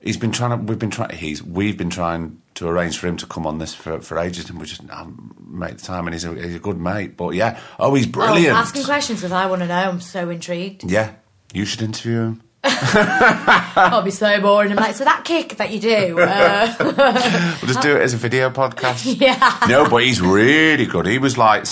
[0.00, 0.64] He's been trying to.
[0.64, 1.16] We've been trying.
[1.16, 1.42] He's.
[1.42, 4.58] We've been trying to arrange for him to come on this for, for ages, and
[4.58, 6.06] we just haven't made the time.
[6.06, 7.16] And he's a, he's a good mate.
[7.16, 7.58] But yeah.
[7.78, 8.54] Oh, he's brilliant.
[8.54, 9.74] Oh, asking questions because I want to know.
[9.74, 10.84] I'm so intrigued.
[10.90, 11.14] Yeah.
[11.52, 12.42] You should interview him.
[12.62, 14.70] I'll be so boring.
[14.70, 16.20] I'm like, so that kick that you do.
[16.20, 16.74] Uh,
[17.62, 19.18] We'll just do it as a video podcast.
[19.20, 19.58] yeah.
[19.68, 21.06] No, but he's really good.
[21.06, 21.64] He was like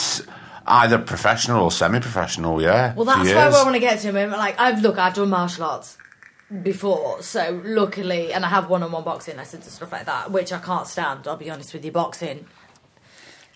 [0.70, 2.62] either professional or semi-professional.
[2.62, 2.94] Yeah.
[2.94, 3.38] Well, that's where.
[3.38, 4.12] I want to get to.
[4.12, 5.98] Mean, Like, I've look, I've done martial arts
[6.62, 10.58] before, so luckily, and I have one-on-one boxing lessons and stuff like that, which I
[10.58, 11.28] can't stand.
[11.28, 12.46] I'll be honest with you, boxing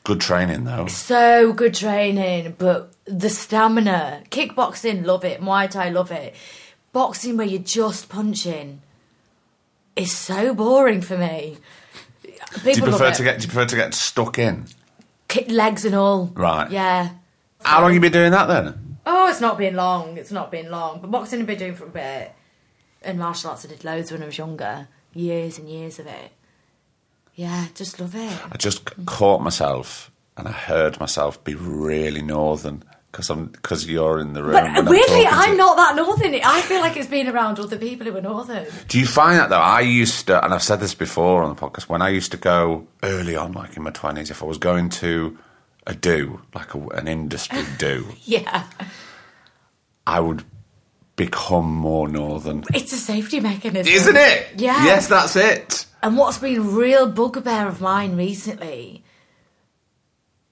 [0.04, 0.86] Good training though.
[0.86, 5.40] so good training, but the stamina, kickboxing, love it.
[5.40, 6.34] Muay Thai, love it.
[6.92, 8.82] Boxing where you're just punching
[9.96, 11.58] is so boring for me.
[12.22, 13.38] People Do you prefer to get?
[13.38, 14.66] Do you prefer to get stuck in?
[15.48, 16.26] Legs and all?
[16.34, 16.70] Right.
[16.70, 17.10] Yeah.
[17.64, 18.98] How long you been doing that then?
[19.06, 20.16] Oh, it's not been long.
[20.16, 21.00] It's not been long.
[21.00, 22.32] But boxing I've been doing for a bit.
[23.02, 24.88] And martial arts I did loads when I was younger.
[25.14, 26.32] Years and years of it.
[27.34, 28.38] Yeah, just love it.
[28.50, 34.18] I just caught myself and I heard myself be really northern because I'm because you're
[34.18, 34.52] in the room.
[34.54, 35.56] But I'm weirdly, I'm you.
[35.58, 36.34] not that northern.
[36.42, 38.66] I feel like it's been around other people who are northern.
[38.88, 39.60] Do you find that though?
[39.60, 41.88] I used to, and I've said this before on the podcast.
[41.88, 44.88] When I used to go early on, like in my twenties, if I was going
[44.90, 45.38] to
[45.86, 48.64] a do, like a, an industry do, Yeah.
[50.06, 50.44] I would
[51.16, 52.64] become more northern.
[52.74, 53.92] It's a safety mechanism.
[53.92, 54.48] Isn't it?
[54.56, 54.84] Yeah.
[54.84, 55.86] Yes, that's it.
[56.02, 59.04] And what's been a real bugbear of mine recently,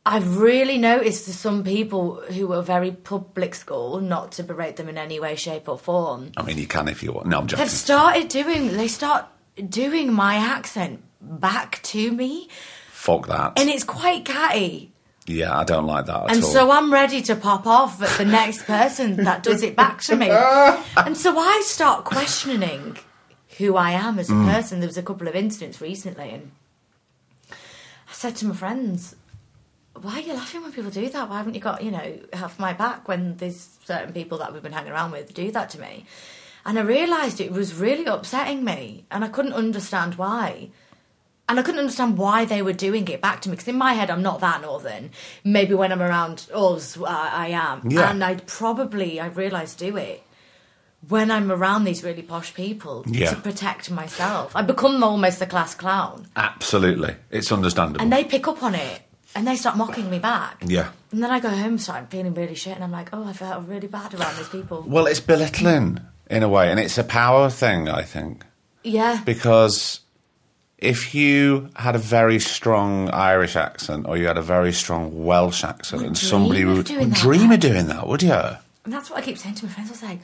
[0.06, 4.88] I've really noticed there's some people who are very public school, not to berate them
[4.88, 7.26] in any way, shape, or form, I mean, you can if you want.
[7.26, 7.62] No, I'm joking.
[7.62, 9.26] have started doing, they start
[9.68, 12.48] doing my accent back to me,
[12.92, 13.52] Fuck that.
[13.58, 14.90] and it's quite catty.
[15.26, 16.50] yeah, I don't like that at And all.
[16.50, 20.16] so I'm ready to pop off at the next person that does it back to
[20.16, 20.28] me.
[20.96, 22.96] And so I start questioning
[23.58, 24.50] who I am as a Mm.
[24.54, 24.80] person.
[24.80, 26.52] There was a couple of incidents recently, and
[27.50, 29.14] I said to my friends,
[30.02, 31.28] why are you laughing when people do that?
[31.28, 34.62] Why haven't you got, you know, half my back when there's certain people that we've
[34.62, 36.04] been hanging around with do that to me?
[36.64, 40.70] And I realised it was really upsetting me, and I couldn't understand why.
[41.48, 43.94] And I couldn't understand why they were doing it back to me because in my
[43.94, 45.10] head I'm not that northern.
[45.42, 48.10] Maybe when I'm around us, I, I am, Yeah.
[48.10, 50.22] and I'd probably I realised, do it
[51.08, 53.30] when I'm around these really posh people Yeah.
[53.30, 54.54] to protect myself.
[54.54, 58.00] I become almost a class clown, Absolutely, it's understandable.
[58.02, 59.00] and they pick up on it
[59.34, 60.62] and they start mocking me back.
[60.66, 60.90] yeah.
[61.12, 63.32] And then I go home, and start feeling really shit, and I'm like, oh, I
[63.32, 64.84] felt really bad around these people.
[64.86, 68.44] Well, it's belittling in a way, and it's a power thing, I think,
[68.84, 70.00] Yeah, because
[70.78, 75.62] if you had a very strong Irish accent or you had a very strong Welsh
[75.64, 77.12] accent, Would and somebody would, that.
[77.14, 78.32] dream of doing that, would you?
[78.32, 79.90] and that's what I keep saying to my friends.
[79.90, 80.20] I was like,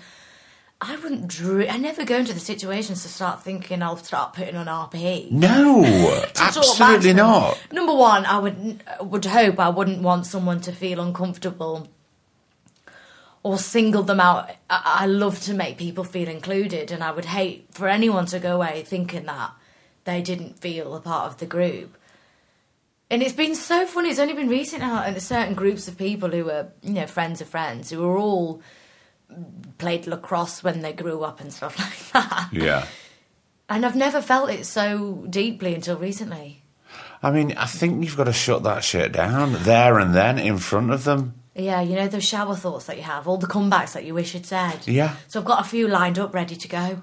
[0.80, 1.28] I wouldn't.
[1.28, 5.30] Dr- I never go into the situations to start thinking I'll start putting on RP.
[5.30, 7.58] No, To talk back to absolutely not.
[7.72, 11.88] Number one, I would would hope I wouldn't want someone to feel uncomfortable
[13.42, 14.50] or single them out.
[14.68, 18.38] I, I love to make people feel included, and I would hate for anyone to
[18.38, 19.52] go away thinking that
[20.04, 21.96] they didn't feel a part of the group.
[23.08, 24.10] And it's been so funny.
[24.10, 27.40] It's only been recent now, and certain groups of people who are, you know, friends
[27.40, 28.60] of friends who are all
[29.78, 31.78] played lacrosse when they grew up and stuff
[32.12, 32.48] like that.
[32.52, 32.86] Yeah.
[33.68, 36.62] And I've never felt it so deeply until recently.
[37.22, 40.58] I mean, I think you've got to shut that shit down there and then in
[40.58, 41.34] front of them.
[41.54, 44.34] Yeah, you know those shower thoughts that you have, all the comebacks that you wish
[44.34, 44.86] you'd said.
[44.86, 45.16] Yeah.
[45.26, 47.02] So I've got a few lined up, ready to go.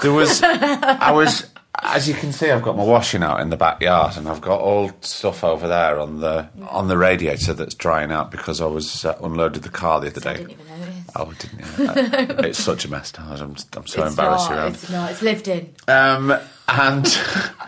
[0.00, 1.50] There was, I was,
[1.82, 4.60] as you can see, I've got my washing out in the backyard, and I've got
[4.60, 9.04] all stuff over there on the on the radiator that's drying out because I was
[9.04, 10.38] uh, unloaded the car the other So I day.
[10.40, 11.12] didn't even notice.
[11.16, 12.34] Oh, didn't you?
[12.48, 14.74] it's such a mess, I'm, I'm so it's embarrassed not, around.
[14.74, 15.10] It's not.
[15.10, 15.74] It's lived in.
[15.86, 16.38] Um,
[16.68, 17.18] and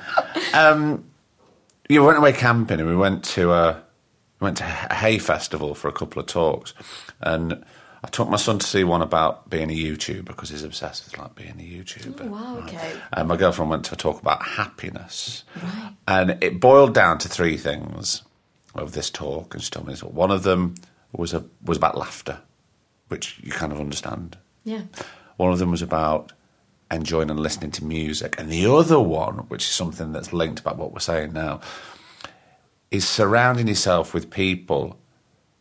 [0.55, 1.05] um,
[1.89, 3.83] you went away camping, and we went to a
[4.41, 6.75] we went to a hay festival for a couple of talks,
[7.21, 7.65] and
[8.03, 11.19] I took my son to see one about being a YouTuber because he's obsessed with
[11.19, 12.23] like being a YouTuber.
[12.23, 12.93] Oh, wow, okay.
[13.13, 15.93] And my girlfriend went to talk about happiness, right.
[16.09, 18.23] and it boiled down to three things
[18.75, 19.55] of this talk.
[19.55, 20.03] And she told me this.
[20.03, 20.77] One of them
[21.13, 22.41] was a was about laughter,
[23.09, 24.39] which you kind of understand.
[24.65, 24.83] Yeah.
[25.37, 26.33] One of them was about
[26.91, 28.39] enjoying and listening to music.
[28.39, 31.61] And the other one, which is something that's linked about what we're saying now,
[32.91, 34.99] is surrounding yourself with people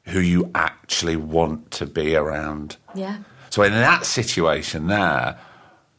[0.10, 2.78] who you actually want to be around.
[2.96, 3.20] Yeah.
[3.50, 5.40] So in that situation there,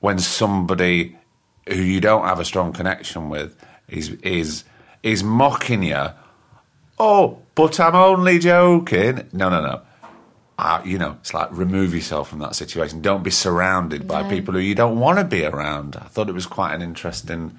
[0.00, 1.16] when somebody
[1.68, 3.56] who you don't have a strong connection with
[3.88, 4.64] is is
[5.02, 6.08] is mocking you,
[6.98, 9.28] oh, but I'm only joking.
[9.32, 9.82] No, no, no.
[10.58, 13.00] Uh, you know, it's like remove yourself from that situation.
[13.00, 15.96] Don't be surrounded by people who you don't want to be around.
[15.96, 17.58] I thought it was quite an interesting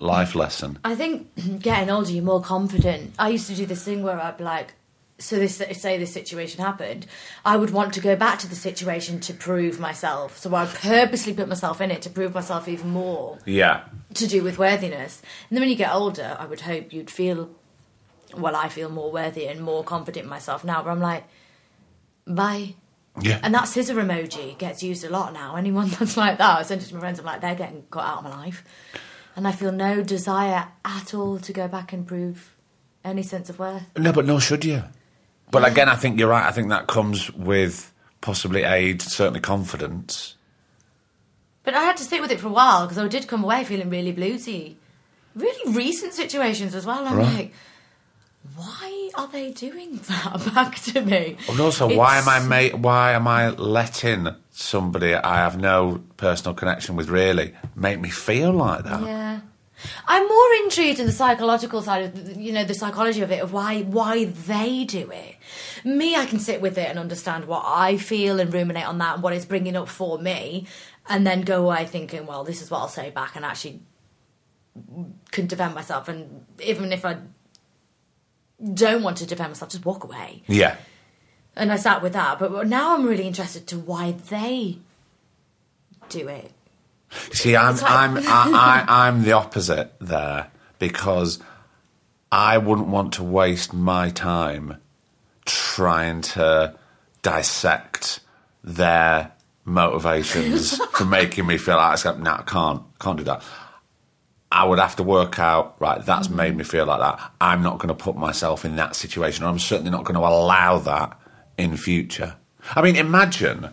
[0.00, 0.78] life lesson.
[0.84, 1.28] I think
[1.60, 3.14] getting older, you're more confident.
[3.16, 4.74] I used to do this thing where I'd be like,
[5.22, 7.06] so this say this situation happened,
[7.44, 10.36] I would want to go back to the situation to prove myself.
[10.38, 14.42] So I'd purposely put myself in it to prove myself even more Yeah, to do
[14.42, 15.22] with worthiness.
[15.48, 17.50] And then when you get older, I would hope you'd feel,
[18.36, 20.82] well, I feel more worthy and more confident in myself now.
[20.82, 21.24] But I'm like,
[22.26, 22.74] bye.
[23.20, 23.38] yeah.
[23.42, 25.56] And that scissor emoji gets used a lot now.
[25.56, 27.18] Anyone that's like that, I send it to my friends.
[27.18, 28.64] I'm like, they're getting cut out of my life,
[29.36, 32.54] and I feel no desire at all to go back and prove
[33.04, 33.82] any sense of worth.
[33.98, 34.82] No, but nor should you.
[35.52, 36.44] But again, I think you're right.
[36.46, 40.34] I think that comes with possibly aid, certainly confidence.
[41.62, 43.62] But I had to sit with it for a while because I did come away
[43.62, 44.74] feeling really bluesy.
[45.36, 47.06] Really recent situations as well.
[47.06, 47.34] I'm Right.
[47.34, 47.52] like,
[48.56, 51.36] why are they doing that back to me?
[51.48, 56.54] And also, why am I ma- why am I letting somebody I have no personal
[56.54, 59.02] connection with really make me feel like that?
[59.02, 59.40] Yeah.
[60.06, 63.52] I'm more intrigued in the psychological side of you know the psychology of it of
[63.52, 65.36] why why they do it.
[65.84, 69.14] Me, I can sit with it and understand what I feel and ruminate on that
[69.14, 70.66] and what it's bringing up for me,
[71.08, 73.80] and then go away thinking, well, this is what I'll say back, and actually
[75.30, 76.08] can defend myself.
[76.08, 77.18] And even if I
[78.74, 80.42] don't want to defend myself, just walk away.
[80.46, 80.76] Yeah.
[81.56, 84.78] And I sat with that, but now I'm really interested to why they
[86.08, 86.52] do it.
[87.32, 90.48] See, I'm like- I'm I, I, I'm the opposite there
[90.78, 91.38] because
[92.30, 94.78] I wouldn't want to waste my time
[95.44, 96.74] trying to
[97.22, 98.20] dissect
[98.64, 99.32] their
[99.64, 103.42] motivations for making me feel like no, I can't can't do that.
[104.50, 106.04] I would have to work out right.
[106.04, 106.36] That's Mm-hmm.
[106.36, 107.32] made me feel like that.
[107.40, 110.20] I'm not going to put myself in that situation, or I'm certainly not going to
[110.26, 111.18] allow that
[111.56, 112.36] in future.
[112.76, 113.70] I mean, imagine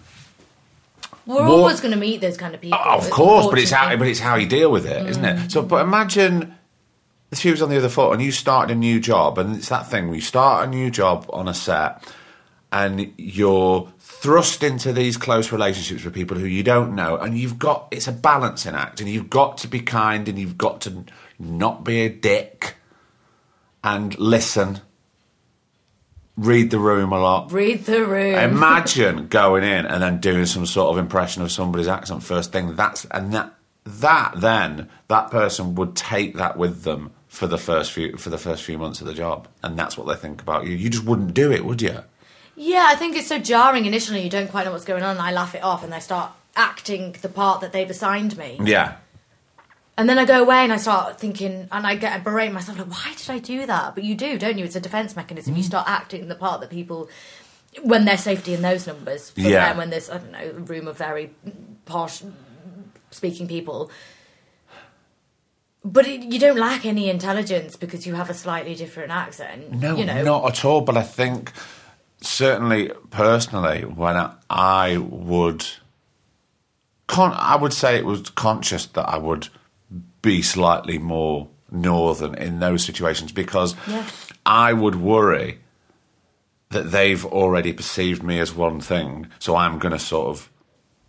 [1.30, 2.80] We're More- always going to meet those kind of people.
[2.84, 5.38] Oh, of course, but it's how but it's how you deal with it, not it?
[5.38, 5.52] Mm.
[5.52, 6.56] So, but imagine
[7.30, 9.88] the shoes on the other foot, and you start a new job, and it's that
[9.88, 12.04] thing where you start a new job on a set,
[12.72, 17.60] and you're thrust into these close relationships with people who you don't know, and you've
[17.60, 21.06] got it's a balancing act, and you've got to be kind, and you've got to
[21.38, 22.76] not be a dick,
[23.84, 24.82] and listen,
[26.40, 27.52] read the room a lot.
[27.52, 28.36] Read the room.
[28.36, 32.76] Imagine going in and then doing some sort of impression of somebody's accent first thing.
[32.76, 33.54] That's and that
[33.86, 38.38] that then that person would take that with them for the first few for the
[38.38, 40.76] first few months of the job, and that's what they think about you.
[40.76, 42.04] You just wouldn't do it, would you?
[42.56, 44.22] Yeah, I think it's so jarring initially.
[44.22, 46.32] You don't quite know what's going on, and I laugh it off, and I start
[46.56, 48.60] acting the part that they've assigned me.
[48.64, 48.96] Yeah.
[50.00, 52.90] And then I go away and I start thinking, and I get berate myself like,
[52.90, 53.96] why did I do that?
[53.96, 54.64] But you do, don't you?
[54.64, 55.54] It's a defense mechanism.
[55.54, 55.58] Mm.
[55.58, 57.10] You start acting the part that people,
[57.84, 59.68] when there's safety in those numbers, for Yeah.
[59.68, 61.32] them, when there's I don't know a room of very
[61.84, 62.24] posh
[63.12, 63.92] speaking people.
[65.84, 69.70] But it, you don't lack any intelligence because you have a slightly different accent.
[69.74, 70.80] No, you know, not at all.
[70.80, 71.52] But I think
[72.22, 75.66] certainly personally, when I, I would,
[77.08, 79.50] con- I would say it was conscious that I would
[80.22, 84.06] be slightly more northern in those situations because Yeah.
[84.46, 85.60] I would worry
[86.72, 90.50] that they've already perceived me as one thing, so I'm going to sort of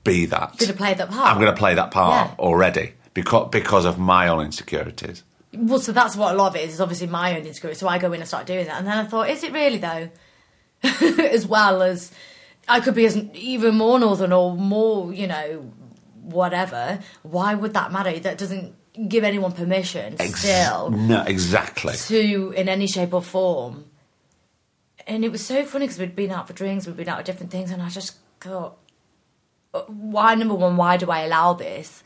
[0.04, 0.56] be that.
[0.58, 1.28] Gonna play that part.
[1.28, 2.34] I'm going to play that part Yeah.
[2.44, 5.22] already because because of my own insecurities.
[5.52, 6.74] Well, so that's what a lot of it is.
[6.74, 7.78] Is obviously my own insecurity.
[7.78, 9.78] So I go in and start doing that, and then I thought, is it really
[9.78, 10.08] though?
[10.82, 12.10] as well as
[12.68, 15.72] I could be as even more northern or more, you know,
[16.22, 17.00] whatever.
[17.22, 18.18] Why would that matter?
[18.18, 18.74] That doesn't
[19.08, 21.94] give anyone permission Ex- still no, exactly.
[21.94, 23.84] to in any shape or form.
[25.06, 27.24] And it was so funny because we'd been out for drinks, we'd been out for
[27.24, 28.76] different things, and I just thought,
[29.74, 30.34] uh, why?
[30.34, 32.02] Number one, why do I allow this?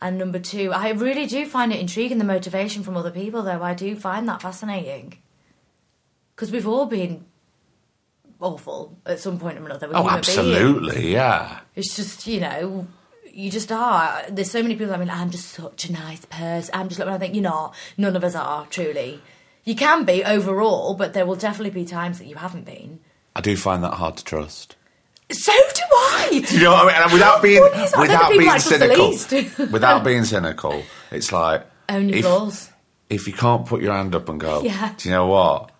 [0.00, 3.62] And number two, I really do find it intriguing the motivation from other people, though.
[3.62, 5.18] I do find that fascinating
[6.34, 7.24] because we've all been
[8.40, 9.88] awful at some point or another.
[9.92, 11.60] Oh, absolutely, yeah.
[11.74, 12.86] It's just, you know,
[13.34, 14.22] you just are.
[14.30, 14.94] There's so many people.
[14.94, 16.74] I mean, I'm just such a nice person.
[16.74, 17.00] I'm just.
[17.00, 17.74] And I think you're not.
[17.96, 19.20] None of us are truly.
[19.64, 23.00] You can be overall, but there will definitely be times that you haven't been.
[23.34, 24.76] I do find that hard to trust.
[25.30, 26.44] So do I.
[26.50, 27.02] You know what I mean?
[27.02, 27.96] And without being funny is that?
[27.96, 28.68] They're the without being I trust
[29.28, 32.70] the cynical, without being cynical, it's like your if, flaws.
[33.10, 34.94] if you can't put your hand up and go, Yeah.
[34.96, 35.70] do you know what?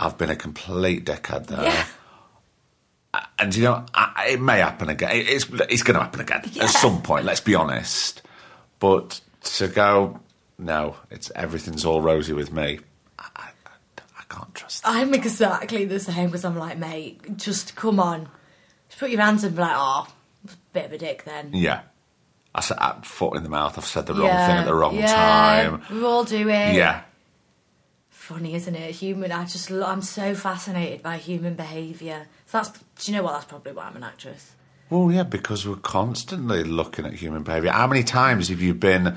[0.00, 1.62] I've been a complete dickhead there.
[1.62, 1.84] Yeah.
[3.38, 5.10] And you know, I, it may happen again.
[5.12, 6.64] It- It's it's going to happen again Yeah.
[6.64, 7.24] at some point.
[7.24, 8.22] Let's be honest.
[8.80, 9.20] But
[9.56, 10.20] to go,
[10.58, 12.80] no, it's everything's all rosy with me.
[13.18, 13.48] I, I,
[14.18, 14.82] I can't trust.
[14.82, 14.90] That.
[14.90, 18.28] I'm exactly the same because I'm like, mate, just come on.
[18.88, 20.08] Just put your hands and be like, oh,
[20.72, 21.50] bit of a dick then.
[21.52, 21.82] Yeah,
[22.54, 23.76] I said foot in the mouth.
[23.78, 25.82] I've said the wrong thing at the wrong yeah, time.
[25.90, 26.74] We all do it.
[26.74, 27.02] Yeah,
[28.28, 28.94] Funny, isn't it?
[28.96, 29.32] Human.
[29.32, 29.70] I just.
[29.70, 32.26] lo- I'm so fascinated by human behaviour.
[32.44, 32.68] So that's.
[32.70, 33.32] Do you know what?
[33.32, 34.52] That's probably why I'm an actress.
[34.90, 37.70] Well, yeah, because we're constantly looking at human behaviour.
[37.70, 39.16] How many times have you been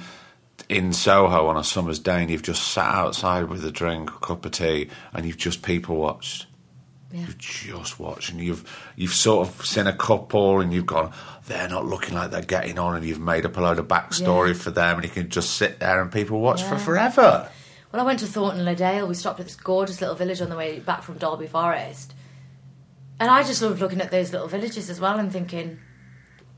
[0.69, 4.19] in Soho on a summer's day and you've just sat outside with a drink, a
[4.19, 6.45] cup of tea, and you've just people watched?
[7.12, 7.21] Yeah.
[7.21, 8.63] You've just watched, and you've
[8.95, 11.12] you've sort of seen a couple, and you've gone,
[11.47, 14.50] they're not looking like they're getting on, and you've made up a load of backstory
[14.50, 14.54] Yeah.
[14.54, 16.86] for them, and you can just sit there and people watch for Yeah.
[16.86, 17.50] forever.
[17.91, 19.06] Well, I went to Thornton Le Dale.
[19.06, 22.13] We stopped at this gorgeous little village on the way back from Dalby Forest.
[23.19, 25.80] And I just loved looking at those little villages as well and thinking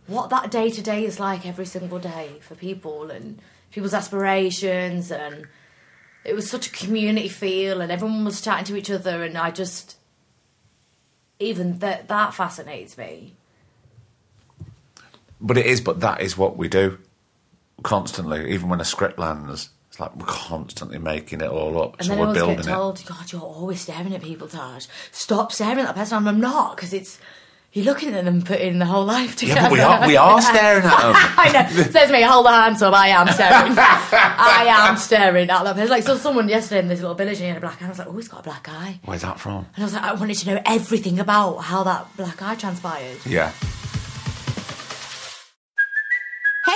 [0.06, 3.42] what that day to day is like every single day for people and
[3.72, 5.12] people's aspirations.
[5.12, 5.48] And
[6.24, 9.24] it was such a community feel, and everyone was chatting to each other.
[9.24, 9.98] And I just,
[11.40, 13.34] even that, that fascinates me.
[15.42, 17.00] But it is, but that is what we do
[17.82, 18.54] constantly.
[18.54, 21.98] Even when a script lands, it's like we're constantly making it all up.
[22.00, 22.70] And so then we're building get it.
[22.70, 24.88] told, God, you're always staring at people, Taj.
[25.12, 26.28] Stop staring at that person.
[26.28, 27.20] I'm not, because it's,
[27.74, 29.60] you're looking at them putting the whole life together.
[29.62, 31.14] Yeah, but we are we are staring at them.
[31.16, 31.84] I know.
[31.92, 32.96] Says me, hold the hands up.
[32.96, 33.78] I am staring.
[33.78, 35.90] I am staring at that person.
[35.92, 37.86] Like, so someone yesterday in this little village and he had a black eye.
[37.86, 39.00] I was like, oh, he's got a black eye.
[39.06, 39.68] Where's that from?
[39.76, 43.24] And I was like, I wanted to know everything about how that black eye transpired.
[43.28, 43.52] Yeah.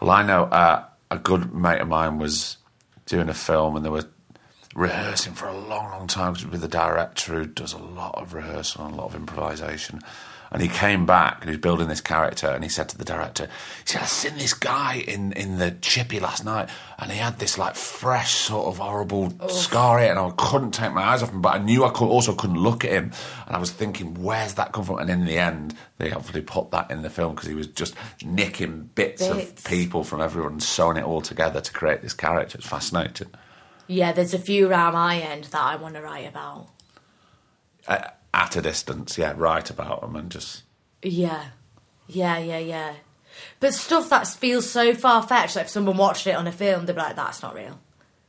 [0.00, 2.56] Well, I know uh, a good mate of mine was
[3.06, 4.06] doing a film and they were
[4.74, 8.86] rehearsing for a long, long time with the director who does a lot of rehearsal
[8.86, 10.00] and a lot of improvisation.
[10.52, 13.06] And he came back and he was building this character and he said to the
[13.06, 17.18] director, he said, I seen this guy in, in the chippy last night and he
[17.18, 21.22] had this like fresh sort of horrible scar here and I couldn't take my eyes
[21.22, 23.12] off him, but I knew I could, also couldn't look at him.
[23.46, 24.98] And I was thinking, where's that come from?
[24.98, 27.94] And in the end, they obviously put that in the film because he was just
[28.22, 32.58] nicking bits, of people from everyone and sewing it all together to create this character.
[32.58, 33.28] It's fascinating.
[33.86, 36.68] Yeah, there's a few around my end that I want to write about.
[37.88, 40.62] Uh, at a distance, yeah, write about them and just
[41.02, 41.44] Yeah,
[42.08, 42.92] yeah, yeah, yeah.
[43.60, 45.56] But stuff that feels so far fetched.
[45.56, 47.78] Like if someone watched it on a film, they'd be like, "That's not real.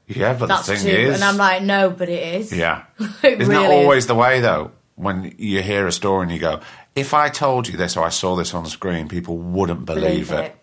[0.07, 0.33] yeah.
[0.33, 3.41] But That's the too." thing is, and I'm like, "No, but it is." yeah, It
[3.41, 4.07] isn't really that always is.
[4.07, 4.71] the way though?
[4.95, 6.61] When you hear a story and you go,
[6.95, 10.55] "If I told you this or I saw this on screen, people wouldn't believe, it.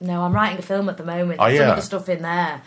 [0.00, 1.40] No, I'm writing a film at the moment.
[1.40, 1.70] Oh, Some yeah?
[1.70, 2.62] of the stuff in there.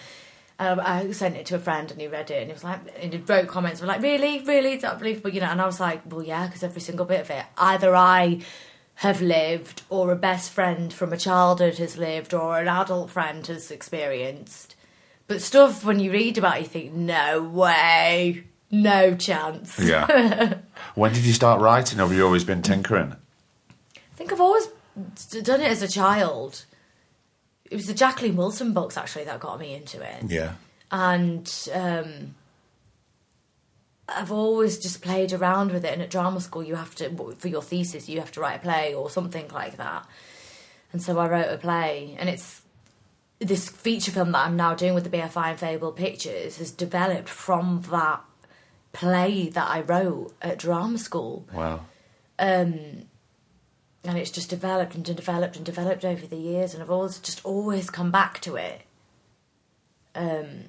[0.61, 2.81] Um, I sent it to a friend and he read it and he was like,
[3.01, 5.31] and he wrote comments were like, really, really, is that believable?
[5.31, 7.95] You know, and I was like, well, yeah, because every single bit of it, either
[7.95, 8.41] I
[8.95, 13.47] have lived or a best friend from a childhood has lived or an adult friend
[13.47, 14.75] has experienced.
[15.25, 19.79] But stuff when you read about, it, you think, no way, no chance.
[19.79, 20.59] Yeah.
[20.93, 23.15] when did you start writing, or have you always been tinkering?
[23.95, 24.67] I think I've always
[25.41, 26.65] done it as a child.
[27.71, 30.53] It was the Jacqueline Wilson books actually that got me into it, Yeah.
[30.91, 32.35] and um,
[34.07, 35.93] I've always just played around with it.
[35.93, 37.09] And at drama school, you have to
[37.39, 40.05] for your thesis, you have to write a play or something like that.
[40.91, 42.61] And so I wrote a play, and it's
[43.39, 47.29] this feature film that I'm now doing with the BFI and Fable Pictures has developed
[47.29, 48.21] from that
[48.91, 51.85] play that I wrote at drama school Wow.
[54.03, 57.43] And it's just developed and developed and developed over the years and I've always just
[57.45, 58.81] always come back to it
[60.15, 60.65] um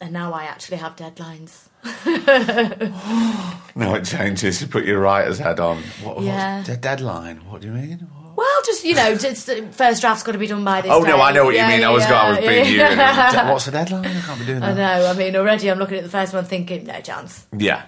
[0.00, 1.68] and now I actually have deadlines
[3.76, 4.60] No, it changes.
[4.60, 5.78] You put your writer's head on.
[6.02, 6.56] What, Yeah.
[6.58, 7.36] What's the deadline?
[7.48, 7.98] What do you mean?
[7.98, 8.36] What?
[8.36, 11.00] well just you know just the first draft's got to be done by this Oh
[11.02, 11.20] no.
[11.20, 11.86] I know what Yeah, you mean.
[11.86, 12.76] I was, yeah, I was being you.
[12.78, 13.50] yeah.
[13.52, 14.06] What's the deadline?
[14.06, 14.70] I can't be doing that.
[14.70, 17.82] I know I mean already I'm looking at the first one thinking no chance Yeah.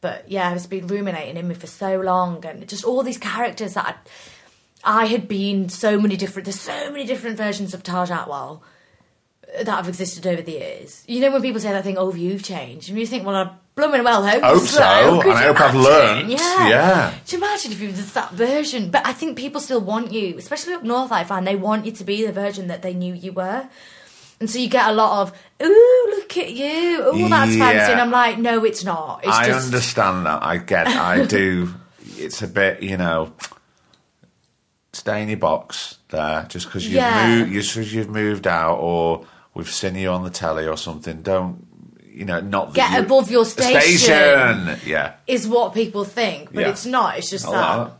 [0.00, 3.74] But yeah, it's been ruminating in me for so long, and just all these characters
[3.74, 4.06] that
[4.84, 6.46] I, I had been so many different.
[6.46, 8.60] There's so many different versions of Taj Atwal
[9.58, 11.04] that have existed over the years.
[11.06, 13.50] You know when people say that thing, "Oh, you've changed," and you think, "Well, I
[13.76, 15.82] blooming well hope, Hope so, Could and I hope I've imagine?
[15.82, 16.28] learnt.
[16.30, 16.68] Yeah.
[16.68, 17.10] Yeah.
[17.20, 18.90] Could you imagine if you was that version?
[18.90, 21.12] But I think people still want you, especially up north.
[21.12, 23.68] I find they want you to be the version that they knew you were.
[24.40, 25.32] And so you get a lot of,
[25.62, 27.00] ooh, look at you.
[27.02, 27.70] Oh, that's Yeah.
[27.70, 27.92] fancy.
[27.92, 29.20] And I'm like, no, it's not.
[29.24, 30.42] It's I just, understand that.
[30.42, 30.86] I get.
[30.88, 31.72] I do.
[32.18, 33.32] It's a bit, you know.
[34.92, 37.44] Stay in your box there, just because you've Yeah.
[37.44, 37.76] moved.
[37.92, 41.20] You've moved out, or we've seen you on the telly or something.
[41.22, 41.66] Don't,
[42.10, 43.80] you know, not Get you- above your station.
[43.98, 44.80] Station.
[44.86, 45.12] Yeah.
[45.26, 46.68] is what people think, but Yeah.
[46.70, 47.18] it's not.
[47.18, 47.92] It's just Not that that.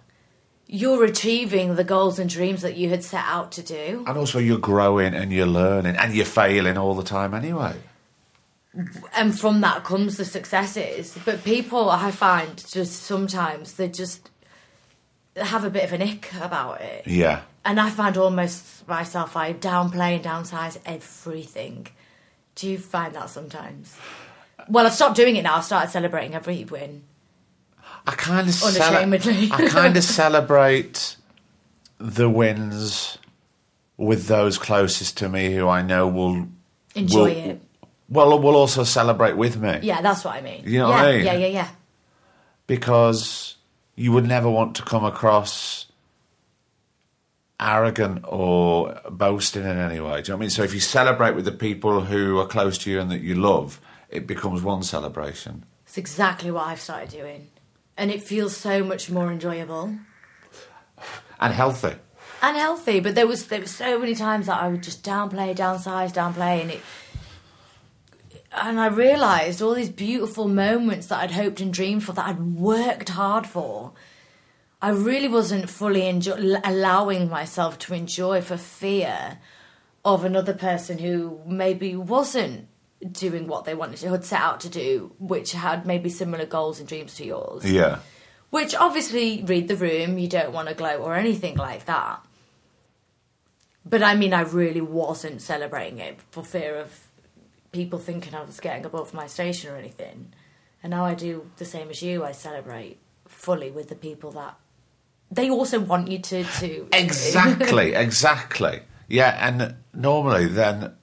[0.67, 4.05] You're achieving the goals and dreams that you had set out to do.
[4.07, 7.77] And also, you're growing and you're learning and you're failing all the time anyway.
[9.17, 11.17] And from that comes the successes.
[11.25, 14.31] But people, I find, just sometimes they just
[15.37, 17.07] have a bit of an ick about it.
[17.07, 17.43] Yeah.
[17.64, 21.87] And I find almost myself, I downplay and downsize everything.
[22.55, 23.97] Do you find that sometimes?
[24.69, 25.57] Well, I've stopped doing it now.
[25.57, 27.05] I've started celebrating every win.
[28.07, 29.51] I kind of Unashamedly.
[29.53, 31.17] I kind of celebrate
[31.99, 33.19] the wins
[33.97, 36.49] with those closest to me who I know will
[36.95, 37.63] Enjoy will, it.
[38.09, 39.81] Well, will also celebrate with me.
[39.83, 40.63] Yeah, that's what I mean.
[40.65, 41.25] You know yeah, what I mean?
[41.25, 41.69] Yeah, yeah, yeah.
[42.67, 43.57] because
[43.97, 45.87] you would never want to come across
[47.59, 49.99] arrogant or boasting in any way.
[49.99, 50.51] Do you know what I mean?
[50.51, 53.35] So if you celebrate with the people who are close to you and that you
[53.35, 53.81] love,
[54.11, 55.65] it becomes one celebration.
[55.87, 57.49] It's exactly what I've started doing.
[57.97, 59.94] And it feels so much more enjoyable
[61.40, 61.94] And healthy.
[62.42, 63.01] and healthy.
[63.01, 66.61] But there was there was so many times that I would just downplay, downsize, downplay,
[66.62, 66.80] and it.
[68.53, 72.40] And I realised all these beautiful moments that I'd hoped and dreamed for, that I'd
[72.40, 73.92] worked hard for.
[74.80, 79.38] I really wasn't fully enjoy- allowing myself to enjoy for fear
[80.05, 82.68] of another person who maybe wasn't
[83.12, 86.78] doing what they wanted to, had set out to do, which had maybe similar goals
[86.78, 87.70] and dreams to yours.
[87.70, 87.99] Yeah.
[88.51, 92.24] Which obviously, read the room, you don't want to gloat or anything like that.
[93.84, 97.07] But I mean, I really wasn't celebrating it for fear of
[97.72, 100.32] people thinking I was getting above my station or anything.
[100.82, 102.24] And now I do the same as you.
[102.24, 104.57] I celebrate fully with the people that
[105.30, 106.44] they also want you to.
[106.44, 108.80] to Exactly, exactly.
[109.09, 110.94] Yeah, and normally then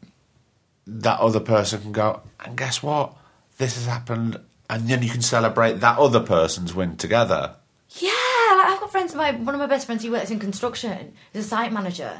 [0.88, 3.13] that other person can go, and guess what?
[3.57, 7.55] This has happened, and then you can celebrate that other person's win together.
[7.99, 8.09] Yeah,
[8.57, 9.13] like I've got friends.
[9.15, 11.13] My one of my best friends, he works in construction.
[11.31, 12.19] He's a site manager,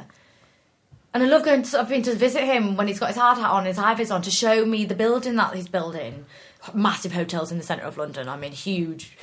[1.12, 1.62] and I love going.
[1.64, 3.94] To, I've been to visit him when he's got his hard hat on, his high
[3.94, 6.24] vis on, to show me the building that he's building.
[6.72, 8.28] Massive hotels in the centre of London.
[8.28, 9.18] I mean, huge.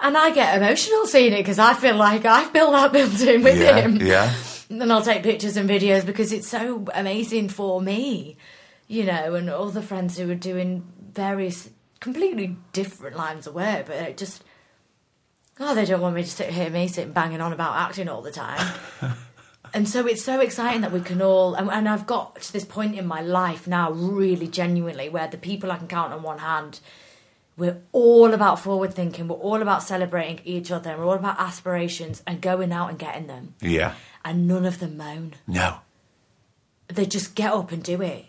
[0.00, 3.58] And I get emotional seeing it because I feel like I've built that building with
[3.60, 3.96] Yeah, him.
[4.04, 4.34] yeah.
[4.68, 8.36] And then I'll take pictures and videos because it's so amazing for me,
[8.88, 13.86] you know, and all the friends who are doing various completely different lines of work,
[13.86, 14.42] but it just,
[15.60, 18.22] oh, they don't want me to sit here, me sitting banging on about acting all
[18.22, 18.74] the time.
[19.74, 22.64] and so it's so exciting that we can all, and, and I've got to this
[22.64, 26.38] point in my life now, really genuinely, where the people I can count on one
[26.38, 26.80] hand
[27.56, 29.28] we're all about forward thinking.
[29.28, 30.90] We're all about celebrating each other.
[30.90, 33.54] And we're all about aspirations and going out and getting them.
[33.60, 33.94] Yeah.
[34.26, 35.34] And none of them moan.
[35.46, 35.76] No.
[36.88, 38.26] They just get up and do it.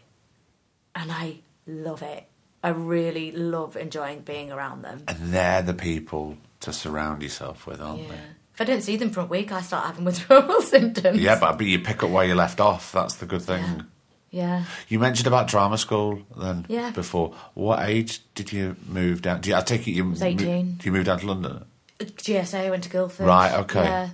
[0.94, 2.28] And I love it.
[2.64, 5.04] I really love enjoying being around them.
[5.08, 8.14] And they're the people to surround yourself with, aren't Yeah.
[8.54, 11.20] If I don't see them for a week, I start having withdrawal symptoms.
[11.20, 12.92] Yeah, but, you pick up where you left off.
[12.92, 13.84] That's the good thing.
[14.30, 14.66] Yeah.
[14.90, 16.92] You mentioned about drama school then Yeah.
[16.92, 17.34] before.
[17.56, 19.42] What age did you move down?
[19.42, 20.80] Do you, I take it you was 18.
[20.84, 21.66] you moved down to London?
[22.00, 23.26] GSA, I went to Guildford.
[23.26, 23.84] Right, okay.
[23.84, 24.10] Yeah.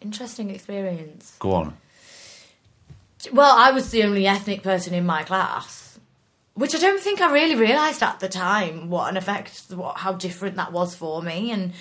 [0.00, 1.36] Interesting experience.
[1.38, 1.76] Go on.
[3.32, 5.98] Well, I was the only ethnic person in my class,
[6.54, 10.12] which I don't think I really realised at the time what an effect, what how
[10.12, 11.50] different that was for me.
[11.50, 11.72] And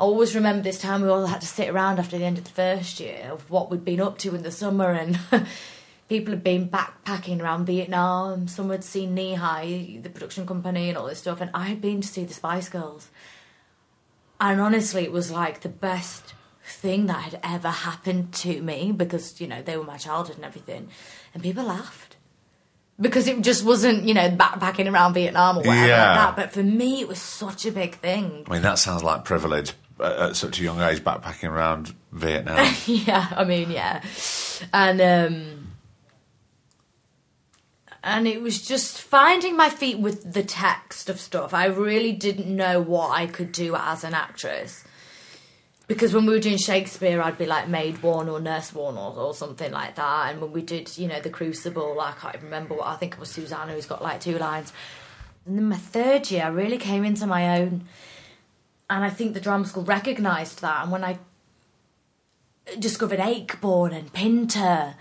[0.00, 2.44] I always remember this time we all had to sit around after the end of
[2.44, 5.18] the first year of what we'd been up to in the summer, and
[6.08, 8.48] people had been backpacking around Vietnam.
[8.48, 12.00] Some had seen Kneehigh, the production company, and all this stuff, and I had been
[12.00, 13.10] to see the Spice Girls.
[14.40, 16.32] And honestly, it was like the best
[16.66, 20.44] thing that had ever happened to me because, you know, they were my childhood and
[20.44, 20.88] everything.
[21.32, 22.16] And people laughed.
[23.00, 26.06] Because it just wasn't, you know, backpacking around Vietnam or whatever Yeah.
[26.06, 26.36] like that.
[26.36, 28.44] But for me, it was such a big thing.
[28.48, 32.74] I mean, that sounds like privilege at, at such a young age, backpacking around Vietnam.
[32.86, 34.02] yeah, I mean, yeah.
[34.72, 35.66] And, um,
[38.02, 41.52] and it was just finding my feet with the text of stuff.
[41.52, 44.84] I really didn't know what I could do as an actress.
[45.86, 49.14] Because when we were doing Shakespeare, I'd be like maid one or nurse one or,
[49.14, 50.30] or something like that.
[50.30, 53.14] And when we did, you know, The Crucible, I can't even remember what I think
[53.14, 54.72] it was Susanna who's got like two lines.
[55.46, 57.86] And then my third year, I really came into my own.
[58.90, 60.82] And I think the drama school recognised that.
[60.82, 61.18] And when I
[62.78, 64.94] discovered Ayckbourn and Pinter.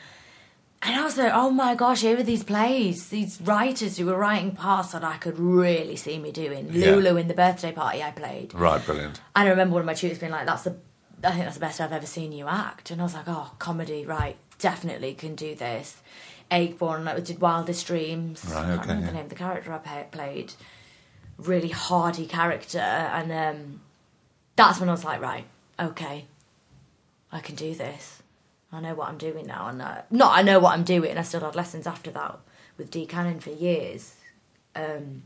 [0.86, 4.18] And I was like, oh my gosh, here are these plays, these writers who were
[4.18, 6.70] writing parts that I could really see me doing.
[6.72, 6.92] Yeah.
[6.92, 8.54] Lulu in the birthday party I played.
[8.54, 9.20] right, brilliant.
[9.36, 10.78] And I remember one of my tutors being like, that's the,
[11.24, 12.92] I think that's the best I've ever seen you act.
[12.92, 16.04] And I was like, oh, comedy, right, definitely can do this.
[16.52, 18.46] Ayckbourn, I did Wildest Dreams.
[18.48, 19.08] Right, I can't okay, remember yeah.
[19.08, 20.54] the name of the character I played.
[21.40, 22.78] Really hardy character.
[22.78, 23.82] And um,
[24.56, 25.46] that's when I was like, right,
[25.80, 26.26] okay,
[27.32, 28.22] I can do this.
[28.76, 29.68] I know what I'm doing now.
[29.68, 31.18] And uh, not I know what I'm doing.
[31.18, 32.40] I still had lessons after that
[32.78, 34.16] with Dee Cannon for years.
[34.76, 35.24] Um,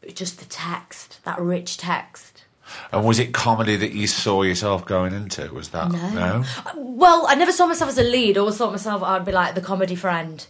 [0.00, 2.44] but just the text, that rich text.
[2.92, 5.52] And was it comedy that you saw yourself going into?
[5.52, 6.44] Was that No.
[6.74, 8.36] Well, I never saw myself as a lead.
[8.36, 10.46] I always thought myself I'd be like the comedy friend.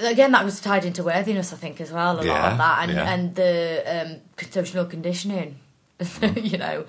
[0.00, 2.14] Again, that was tied into worthiness, I think, as well.
[2.14, 3.12] A lot of that, and yeah.
[3.12, 5.58] and the um, social conditioning.
[6.34, 6.86] you know,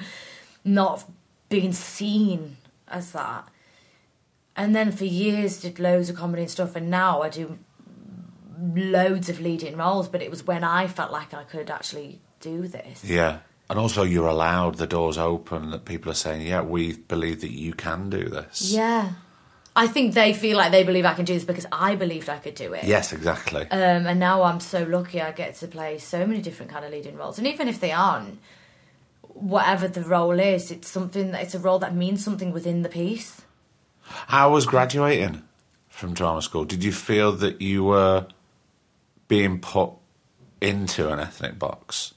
[0.64, 1.04] not
[1.50, 2.58] being seen
[2.88, 3.48] as that.
[4.58, 7.60] And then for years did loads of comedy and stuff, and now I do
[8.76, 10.08] loads of leading roles.
[10.08, 13.04] But it was when I felt like I could actually do this.
[13.04, 13.40] Yeah.
[13.70, 17.52] And also, you're allowed the doors open that people are saying, yeah, we believe that
[17.52, 18.72] you can do this.
[18.72, 19.14] Yeah.
[19.76, 22.38] I think they feel like they believe I can do this because I believed I
[22.38, 22.86] could do it.
[22.86, 23.64] Yes, exactly.
[23.64, 26.92] Um, and now I'm so lucky I get to play so many different kind of
[26.92, 27.38] leading roles.
[27.38, 28.40] And even if they aren't,
[29.24, 32.90] whatever the role is, it's something that it's a role that means something within the
[32.90, 33.42] piece.
[34.06, 35.44] How was graduating
[35.90, 36.66] from drama school?
[36.66, 38.28] Did you feel that you were
[39.28, 39.92] being put
[40.62, 42.14] into an ethnic box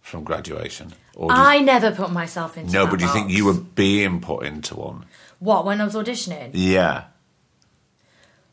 [0.00, 0.94] from graduation?
[1.14, 4.46] Or I never put myself into no, but do you think you were being put
[4.46, 5.04] into one?
[5.38, 6.50] what when I was auditioning?
[6.52, 7.04] Yeah.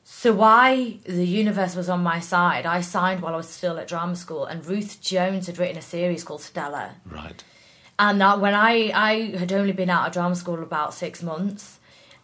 [0.04, 2.66] So why the universe was on my side?
[2.66, 5.82] I signed while I was still at drama school, and Ruth Jones had written a
[5.82, 6.96] series called Stella.
[7.06, 7.44] Right.
[7.98, 11.75] And that when I I had only been out of drama school about six months,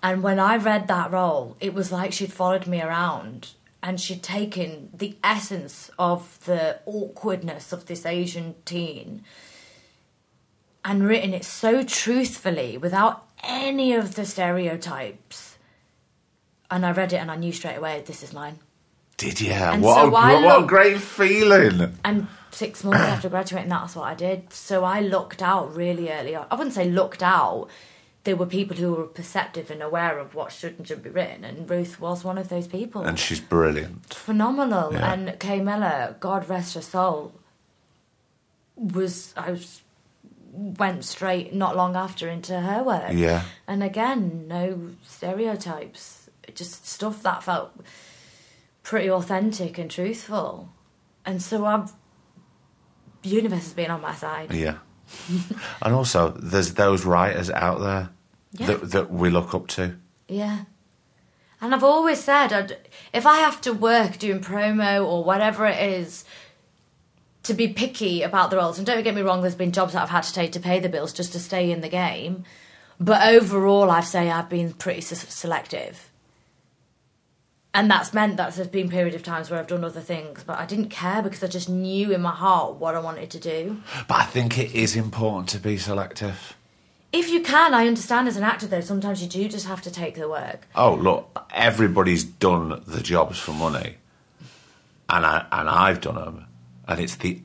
[0.03, 3.51] and when I read that role, it was like she'd followed me around
[3.83, 9.23] and she'd taken the essence of the awkwardness of this Asian teen
[10.83, 15.57] and written it so truthfully without any of the stereotypes.
[16.69, 18.59] And I read it and I knew straight away this is mine.
[19.17, 19.51] Did you?
[19.51, 21.97] And What, so a, what a great feeling.
[22.03, 24.51] And six months after graduating, that's what I did.
[24.51, 26.47] So I looked out really early on.
[26.49, 27.67] I wouldn't say looked out.
[28.23, 31.43] There were people who were perceptive and aware of what should and shouldn't be written,
[31.43, 33.01] and Ruth was one of those people.
[33.01, 34.13] And she's brilliant.
[34.13, 34.93] phenomenal.
[34.93, 35.11] Yeah.
[35.11, 37.33] And Kay Mellor, God rest her soul,
[38.75, 39.81] was I was
[40.51, 43.13] went straight not long after into her work.
[43.13, 43.43] Yeah.
[43.67, 46.29] And again, no stereotypes.
[46.53, 47.73] Just stuff that felt
[48.83, 50.69] pretty authentic and truthful.
[51.25, 51.93] And so I've
[53.23, 54.53] universe has been on my side.
[54.53, 54.77] Yeah.
[55.81, 58.09] and also, there's those writers out there
[58.53, 58.67] Yeah.
[58.67, 59.95] that, that we look up to.
[60.27, 60.65] Yeah.
[61.61, 62.77] And I've always said, I'd,
[63.13, 66.25] if I have to work doing promo or whatever it is,
[67.43, 70.03] to be picky about the roles, and don't get me wrong, there's been jobs that
[70.03, 72.43] I've had to take to pay the bills just to stay in the game,
[72.99, 76.10] but overall, I'd say I've been pretty selective.
[77.73, 80.59] And that's meant that there's been period of times where I've done other things, but
[80.59, 83.81] I didn't care because I just knew in my heart what I wanted to do.
[84.09, 86.57] But I think it is important to be selective.
[87.13, 89.91] If you can, I understand as an actor though, sometimes you do just have to
[89.91, 90.67] take the work.
[90.75, 93.97] Oh, look, everybody's done the jobs for money,
[95.09, 96.45] and I and I've done them,
[96.87, 97.41] and it's the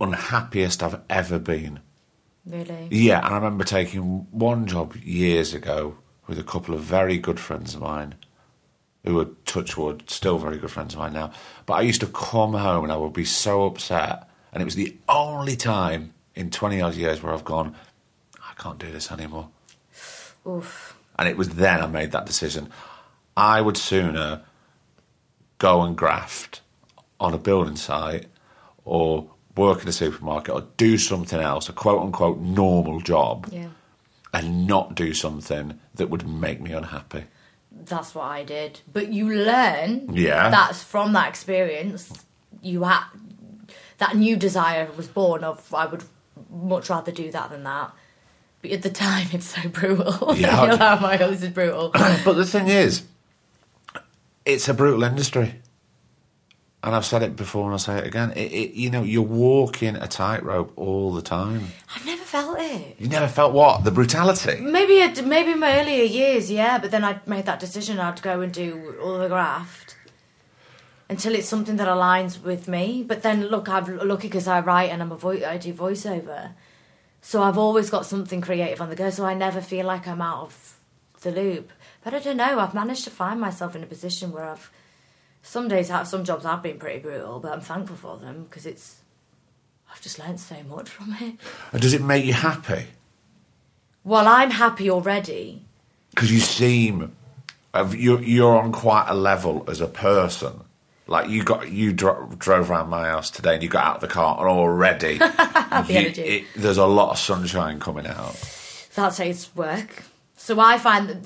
[0.00, 1.80] unhappiest I've ever been.
[2.44, 2.88] Really.
[2.90, 5.96] Yeah, and I remember taking one job years ago
[6.26, 8.14] with a couple of very good friends of mine,
[9.04, 11.32] who are touchwood, still very good friends of mine now.
[11.66, 14.74] But I used to come home and I would be so upset, and it was
[14.76, 17.74] the only time in twenty odd years where I've gone,
[18.38, 19.48] I can't do this anymore.
[20.46, 20.96] Oof.
[21.18, 22.70] And it was then I made that decision.
[23.36, 24.42] I would sooner
[25.58, 26.60] go and graft
[27.20, 28.26] on a building site
[28.84, 33.68] or work in a supermarket or do something else, a quote unquote normal job, Yeah.
[34.32, 37.24] and not do something that would make me unhappy.
[37.84, 38.80] That's what I did.
[38.92, 40.50] But you learn Yeah.
[40.50, 42.12] that's from that experience
[42.62, 43.04] you had
[43.98, 46.04] that new desire was born of I would
[46.50, 47.92] much rather do that than that.
[48.60, 50.34] But at the time it's so brutal.
[50.36, 50.60] Yeah.
[50.60, 51.88] I feel like oh my God, this is brutal.
[52.24, 53.02] but the thing is,
[54.44, 55.56] it's a brutal industry.
[56.84, 58.32] And I've said it before and I'll say it again.
[58.32, 61.68] It, it, you know, you're walking a tightrope all the time.
[61.94, 62.96] I've never felt it.
[62.98, 63.84] You never felt what?
[63.84, 64.60] The brutality?
[64.60, 68.20] Maybe it, maybe in my earlier years, yeah, but then I made that decision I'd
[68.20, 69.96] go and do all the graft
[71.08, 73.04] until it's something that aligns with me.
[73.06, 76.52] But then look, I'm lucky because I write and I'm a vo- I do voiceover,
[77.20, 79.10] so I've always got something creative on the go.
[79.10, 80.78] So I never feel like I'm out of
[81.20, 81.70] the loop.
[82.02, 82.58] But I don't know.
[82.58, 84.72] I've managed to find myself in a position where I've
[85.42, 88.96] some days some jobs have been pretty brutal, but I'm thankful for them because it's
[89.92, 91.34] I've just learned so much from it.
[91.72, 92.86] And does it make you happy?
[94.04, 95.62] Well, I'm happy already.
[96.10, 97.14] because you seem
[97.74, 100.60] uh, you're you're on quite a level as a person.
[101.06, 104.00] Like you got you dro- drove around my house today and you got out of
[104.02, 105.14] the car and already
[105.92, 108.34] you- it- there's a lot of sunshine coming out.
[108.94, 110.04] that's how it's work.
[110.36, 111.22] So I find that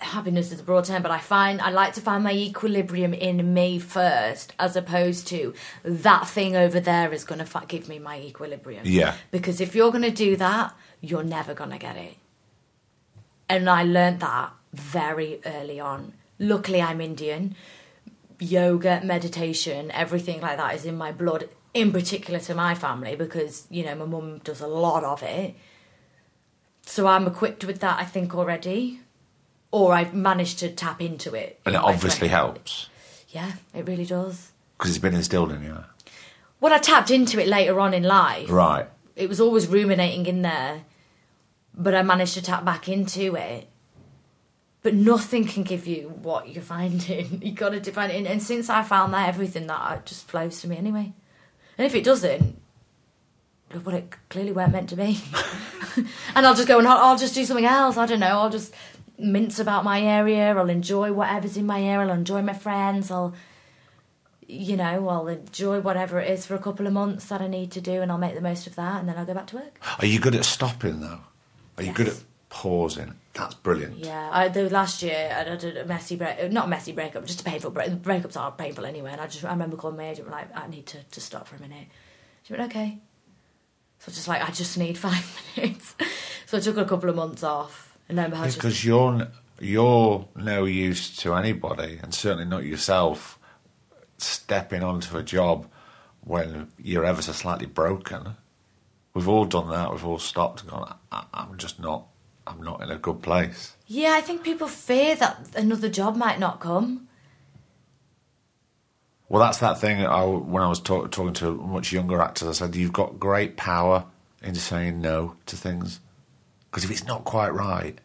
[0.00, 3.54] happiness is a broad term, but I find I like to find my equilibrium in
[3.54, 7.98] me first, as opposed to that thing over there is going to fa- give me
[7.98, 8.82] my equilibrium.
[8.84, 9.14] Yeah.
[9.30, 12.16] Because if you're going to do that, you're never going to get it.
[13.48, 16.12] And I learnt that very early on.
[16.38, 17.54] Luckily, I'm Indian.
[18.38, 23.66] Yoga, meditation, everything like that is in my blood, in particular to my family, because,
[23.70, 25.56] you know, my mum does a lot of it.
[26.82, 29.00] So I'm equipped with that, I think, already.
[29.70, 31.60] Or I've managed to tap into it.
[31.66, 32.30] And it obviously 20s.
[32.30, 32.88] helps
[33.28, 34.52] Yeah, it really does.
[34.78, 35.84] because it's been instilled in you.
[36.60, 38.50] Well, I tapped into it later on in life.
[38.50, 38.86] Right.
[39.14, 40.84] It was always ruminating in there,
[41.74, 43.68] but I managed to tap back into it.
[44.82, 47.42] But nothing can give you what you're finding.
[47.44, 48.26] You got to define it.
[48.26, 51.12] And since I found that, everything that just flows to me anyway.
[51.76, 52.56] And if it doesn't,
[53.84, 55.20] well, it clearly weren't meant to be.
[56.34, 57.96] and I'll just go and I'll, I'll just do something else.
[57.96, 58.26] I don't know.
[58.38, 58.72] I'll just
[59.18, 60.54] mince about my area.
[60.56, 62.06] I'll enjoy whatever's in my area.
[62.06, 63.10] I'll enjoy my friends.
[63.10, 63.34] I'll,
[64.46, 67.70] you know, I'll enjoy whatever it is for a couple of months that I need
[67.72, 69.56] to do, and I'll make the most of that, and then I'll go back to
[69.56, 69.78] work.
[69.98, 71.20] Are you good at stopping though?
[71.76, 73.14] Are you good at pausing?
[73.34, 73.98] That's brilliant.
[73.98, 77.40] Yeah, I, the last year I did a messy break, not a messy breakup, just
[77.42, 77.90] a painful break.
[77.90, 80.86] Breakups are painful anyway, and I just I remember calling my agent like, I need
[80.86, 81.86] to, to stop for a minute.
[82.42, 82.98] She went, okay.
[84.00, 85.94] So I just like I just need five minutes.
[86.46, 89.28] so I took a couple of months off, and then I was just Because you're
[89.60, 93.38] you're no use to anybody, and certainly not yourself,
[94.18, 95.66] stepping onto a job
[96.20, 98.36] when you're ever so slightly broken.
[99.14, 99.90] We've all done that.
[99.90, 100.94] We've all stopped and gone.
[101.10, 102.06] I, I'm just not.
[102.46, 103.74] I'm not in a good place.
[103.86, 107.08] Yeah, I think people fear that another job might not come.
[109.28, 110.06] Well, that's that thing.
[110.06, 113.58] I, when I was talk, talking to much younger actors, I said you've got great
[113.58, 114.06] power
[114.42, 116.00] in saying no to things
[116.70, 117.98] because if it's not quite right,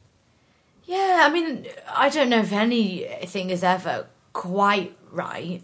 [0.85, 5.61] Yeah, I mean, I don't know if anything is ever quite right.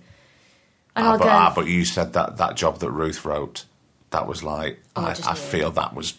[0.96, 1.30] And Ah, but, go.
[1.30, 3.66] ah, but you said that that job that Ruth wrote,
[4.12, 6.14] that was like Oh, I I, I feel that was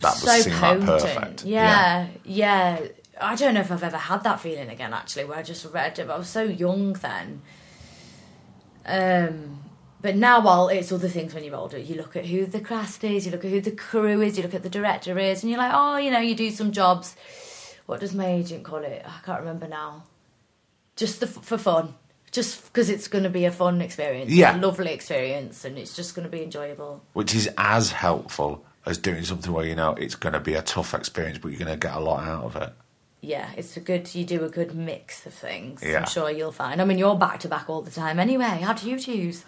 [0.00, 0.86] that so was potent.
[0.86, 1.44] perfect.
[1.44, 2.80] Yeah, yeah,
[3.20, 4.92] I don't know if I've ever had that feeling again.
[4.92, 6.08] Actually, where I just read it.
[6.10, 7.42] I was so young then.
[8.86, 9.58] Um,
[10.02, 13.04] but now, while it's other things when you're older, you look at who the cast
[13.04, 15.50] is, you look at who the crew is, you look at the director is, and
[15.50, 17.16] you're like, oh, you know, you do some jobs.
[17.86, 19.04] What does my agent call it?
[19.04, 20.04] I can't remember now.
[20.96, 21.94] Just the, for fun.
[22.32, 24.56] Just because it's going to be a fun experience, Yeah.
[24.56, 27.02] a lovely experience, and it's just going to be enjoyable.
[27.14, 30.62] which is as helpful as doing something where you know it's going to be a
[30.62, 32.72] tough experience, but you're going to get a lot out of it.
[33.20, 34.14] yeah, it's a good.
[34.14, 35.82] You do a good mix of things.
[35.82, 35.98] Yeah.
[36.00, 36.80] I'm sure you'll find.
[36.80, 38.44] I mean, you're back to back all the time anyway.
[38.62, 39.44] How do you choose?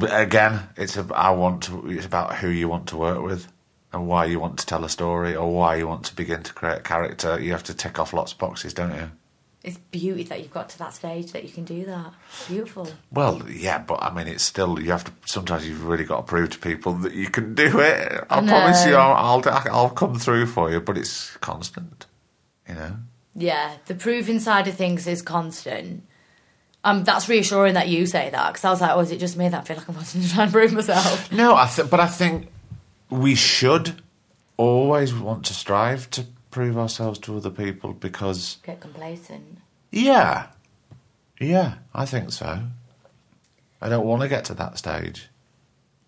[0.00, 1.90] Again, it's a, I want to.
[1.90, 3.46] It's about who you want to work with
[3.92, 6.52] and why you want to tell a story or why you want to begin to
[6.52, 7.38] create a character.
[7.38, 9.10] You have to tick off lots of boxes, don't you?
[9.62, 12.12] It's beauty that you've got to that stage that you can do that.
[12.48, 12.88] Beautiful.
[13.12, 15.12] Well, yeah, but I mean, it's still you have to.
[15.24, 18.24] Sometimes you've really got to prove to people that you can do it.
[18.28, 18.94] I I promise you.
[18.96, 22.06] I'll, I'll I'll come through for you, but it's constant.
[22.68, 22.96] You know.
[23.34, 26.04] Yeah, the proving side of things is constant.
[26.84, 29.36] Um, that's reassuring that you say that because I was like, oh, is it just
[29.36, 31.30] me that I feel like I'm trying to prove myself?
[31.32, 32.48] No, I th- but I think
[33.08, 34.02] we should
[34.56, 39.58] always want to strive to prove ourselves to other people because, Get complacent.
[39.92, 40.48] yeah,
[41.40, 42.62] yeah, I think so.
[43.80, 45.28] I don't want to get to that stage,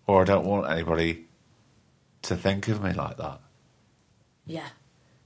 [0.07, 1.25] or I don't want anybody
[2.23, 3.39] to think of me like that.
[4.45, 4.67] Yeah.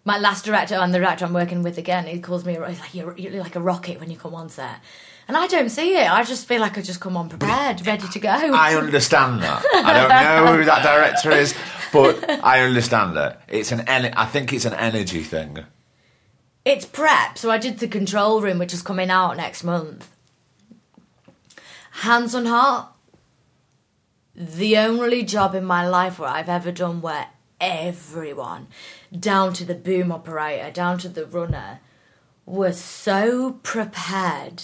[0.06, 2.94] My last director and the director I'm working with again, he calls me he's like
[2.96, 4.80] you're, you're like a rocket when you come on set,
[5.28, 6.10] and I don't see it.
[6.12, 8.30] I just feel like I just come on prepared, ready to go.
[8.30, 9.64] I understand that.
[9.74, 11.54] I don't know who that director is,
[11.92, 13.82] but I understand that it's an.
[13.82, 15.66] En- I think it's an energy thing.
[16.66, 20.10] It's prep, so I did the control room, which is coming out next month.
[21.92, 22.88] Hands on heart,
[24.36, 27.28] the only job in my life where I've ever done where
[27.60, 28.68] everyone,
[29.18, 31.80] down to the boom operator, down to the runner,
[32.46, 34.64] were so prepared.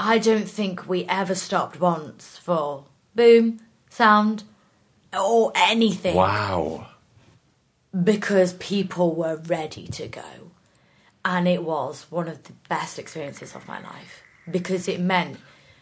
[0.00, 2.84] I don't think we ever stopped once for
[3.14, 4.44] boom, sound,
[5.18, 6.86] or anything Wow.
[8.04, 10.50] because people were ready to go.
[11.24, 15.38] And it was one of the best experiences of my life because it meant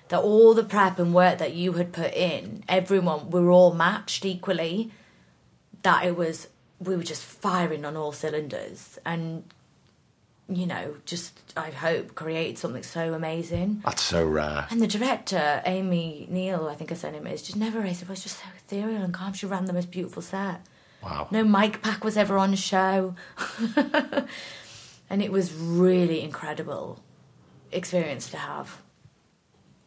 [0.08, 3.74] that all the prep and work that you had put in, everyone, we were all
[3.74, 4.90] matched equally.
[5.86, 6.48] That it was,
[6.80, 8.98] we were just firing on all cylinders.
[9.04, 9.44] And,
[10.48, 13.82] you know, just, I hope, created something so amazing.
[13.84, 14.66] That's so rare.
[14.68, 18.08] And the director, Amy Neal, I think her name is, just never erased it.
[18.08, 19.32] was just so ethereal and calm.
[19.32, 20.60] She ran the most beautiful set.
[21.04, 21.28] Wow.
[21.30, 23.14] No mic pack was ever on show.
[25.08, 27.00] and it was really incredible
[27.70, 28.82] experience to have.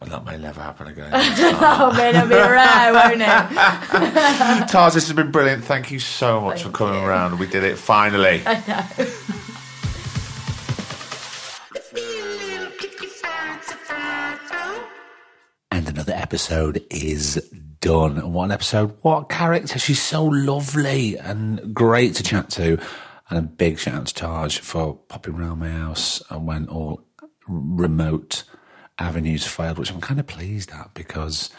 [0.02, 1.10] Well, that may never happen again.
[1.62, 3.28] Oh, man, it'll be rare, won't it?
[4.70, 5.64] Taz, this has been brilliant.
[5.66, 7.08] Thank you so much Thank for coming you.
[7.08, 7.38] around.
[7.40, 8.42] We did it finally.
[15.72, 17.36] And another episode is
[17.80, 18.18] done.
[18.18, 18.98] And What an episode.
[19.02, 19.80] What character.
[19.80, 22.80] She's so lovely and great to chat to.
[23.30, 27.04] And a big shout out to Taj for popping round my house and when all
[27.48, 28.44] remote
[29.00, 31.50] avenues failed, which I'm kind of pleased at because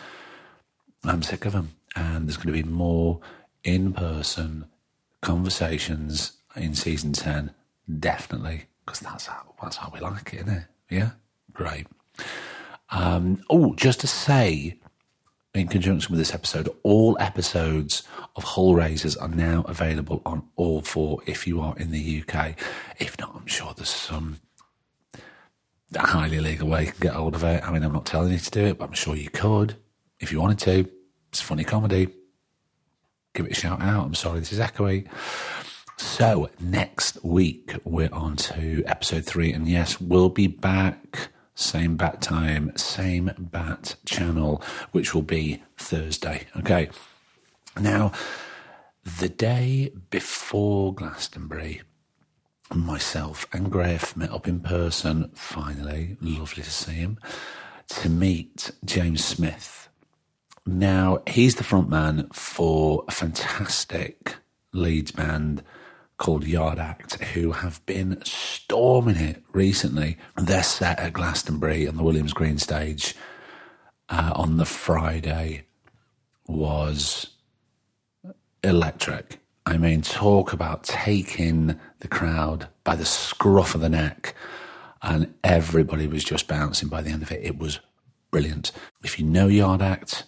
[1.05, 1.74] I'm sick of them.
[1.97, 3.20] And there's going to be more
[3.64, 4.66] in person
[5.22, 7.51] conversations in season 10,
[7.99, 10.64] definitely, because that's how, that's how we like it, isn't it?
[10.88, 11.11] Yeah?
[11.53, 11.86] Great.
[12.91, 14.78] Um, oh, just to say,
[15.55, 18.03] in conjunction with this episode, all episodes
[18.36, 22.57] of Hullraisers are now available on all four if you are in the UK.
[22.99, 24.38] If not, I'm sure there's some
[25.97, 27.62] highly legal way you can get hold of it.
[27.64, 29.76] I mean, I'm not telling you to do it, but I'm sure you could
[30.20, 30.91] if you wanted to.
[31.30, 32.09] It's funny comedy.
[33.34, 34.07] Give it a shout out.
[34.07, 35.09] I'm sorry, this is echoey.
[35.97, 41.28] So next week we're on to episode three, and yes, we'll be back.
[41.55, 44.62] Same bat time, same bat channel,
[44.93, 46.47] which will be Thursday.
[46.57, 46.88] Okay.
[47.78, 48.12] Now,
[49.18, 51.82] the day before Glastonbury,
[52.75, 55.31] myself and Griff met up in person.
[55.35, 57.18] Finally, lovely to see him.
[57.89, 59.89] To meet James Smith.
[60.66, 64.37] Now, he's the front man for a fantastic
[64.73, 65.64] Leeds band
[66.18, 70.18] called Yard Act, who have been storming it recently.
[70.37, 73.16] They're set at Glastonbury on the William's Green stage
[74.11, 75.64] uh, on the Friday
[76.47, 77.29] was
[78.62, 79.41] electric.
[79.66, 84.34] I mean, talk about taking the crowd by the scruff of the neck,
[85.03, 87.44] and everybody was just bouncing by the end of it.
[87.44, 87.80] It was
[88.30, 88.72] brilliant.
[89.03, 90.24] If you know Yard Act,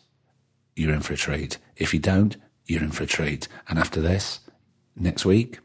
[0.77, 1.59] you're in for a treat.
[1.77, 3.49] If you don't, you're in for a treat.
[3.69, 4.41] And after this,
[4.97, 5.59] next week,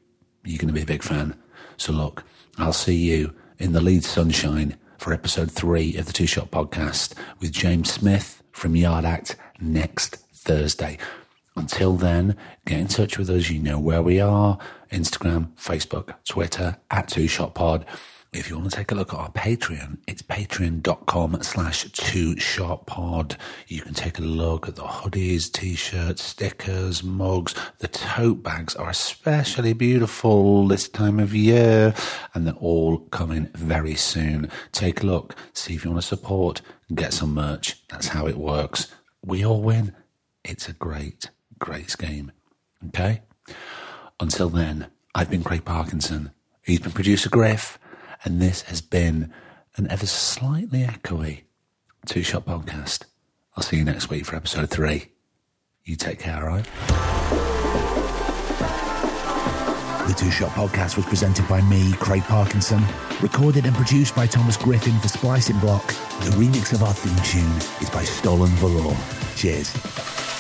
[0.43, 1.37] you're going to be a big fan.
[1.77, 2.23] So look,
[2.57, 7.13] I'll see you in the Leeds Sunshine for episode three of the Two Shot Podcast
[7.39, 10.97] with James Smith from Yard Act next Thursday.
[11.57, 13.49] Until then, get in touch with us.
[13.49, 14.57] You know where we are
[14.91, 17.85] Instagram, Facebook, Twitter, at Two Shot Pod.
[18.33, 22.85] If you want to take a look at our Patreon, it's patreon.com slash two shot
[22.85, 23.37] pod.
[23.67, 27.55] You can take a look at the hoodies, t-shirts, stickers, mugs.
[27.79, 31.95] The tote bags are especially beautiful this time of year
[32.33, 34.51] and they're all coming very soon.
[34.71, 36.61] Take a look, see if you want to support,
[36.93, 37.81] get some merch.
[37.87, 38.93] That's how it works.
[39.25, 39.95] We all win.
[40.43, 41.29] It's a great,
[41.59, 42.31] great scheme.
[42.87, 43.21] Okay?
[44.19, 46.31] Until then, I've been Craig Parkinson.
[46.63, 47.79] He's been producer Griff.
[48.23, 49.31] And this has been
[49.75, 51.43] an ever slightly echoey
[52.05, 53.05] two shot podcast.
[53.55, 55.11] I'll see you next week for episode three.
[55.83, 56.65] You take care, all right?
[60.07, 62.81] The Two Shot Podcast was presented by me, Craig Parkinson,
[63.21, 65.85] recorded and produced by Thomas Griffin for Splicing Block.
[65.87, 68.95] The remix of our theme tune is by Stolen Valor.
[69.35, 70.36] Cheers.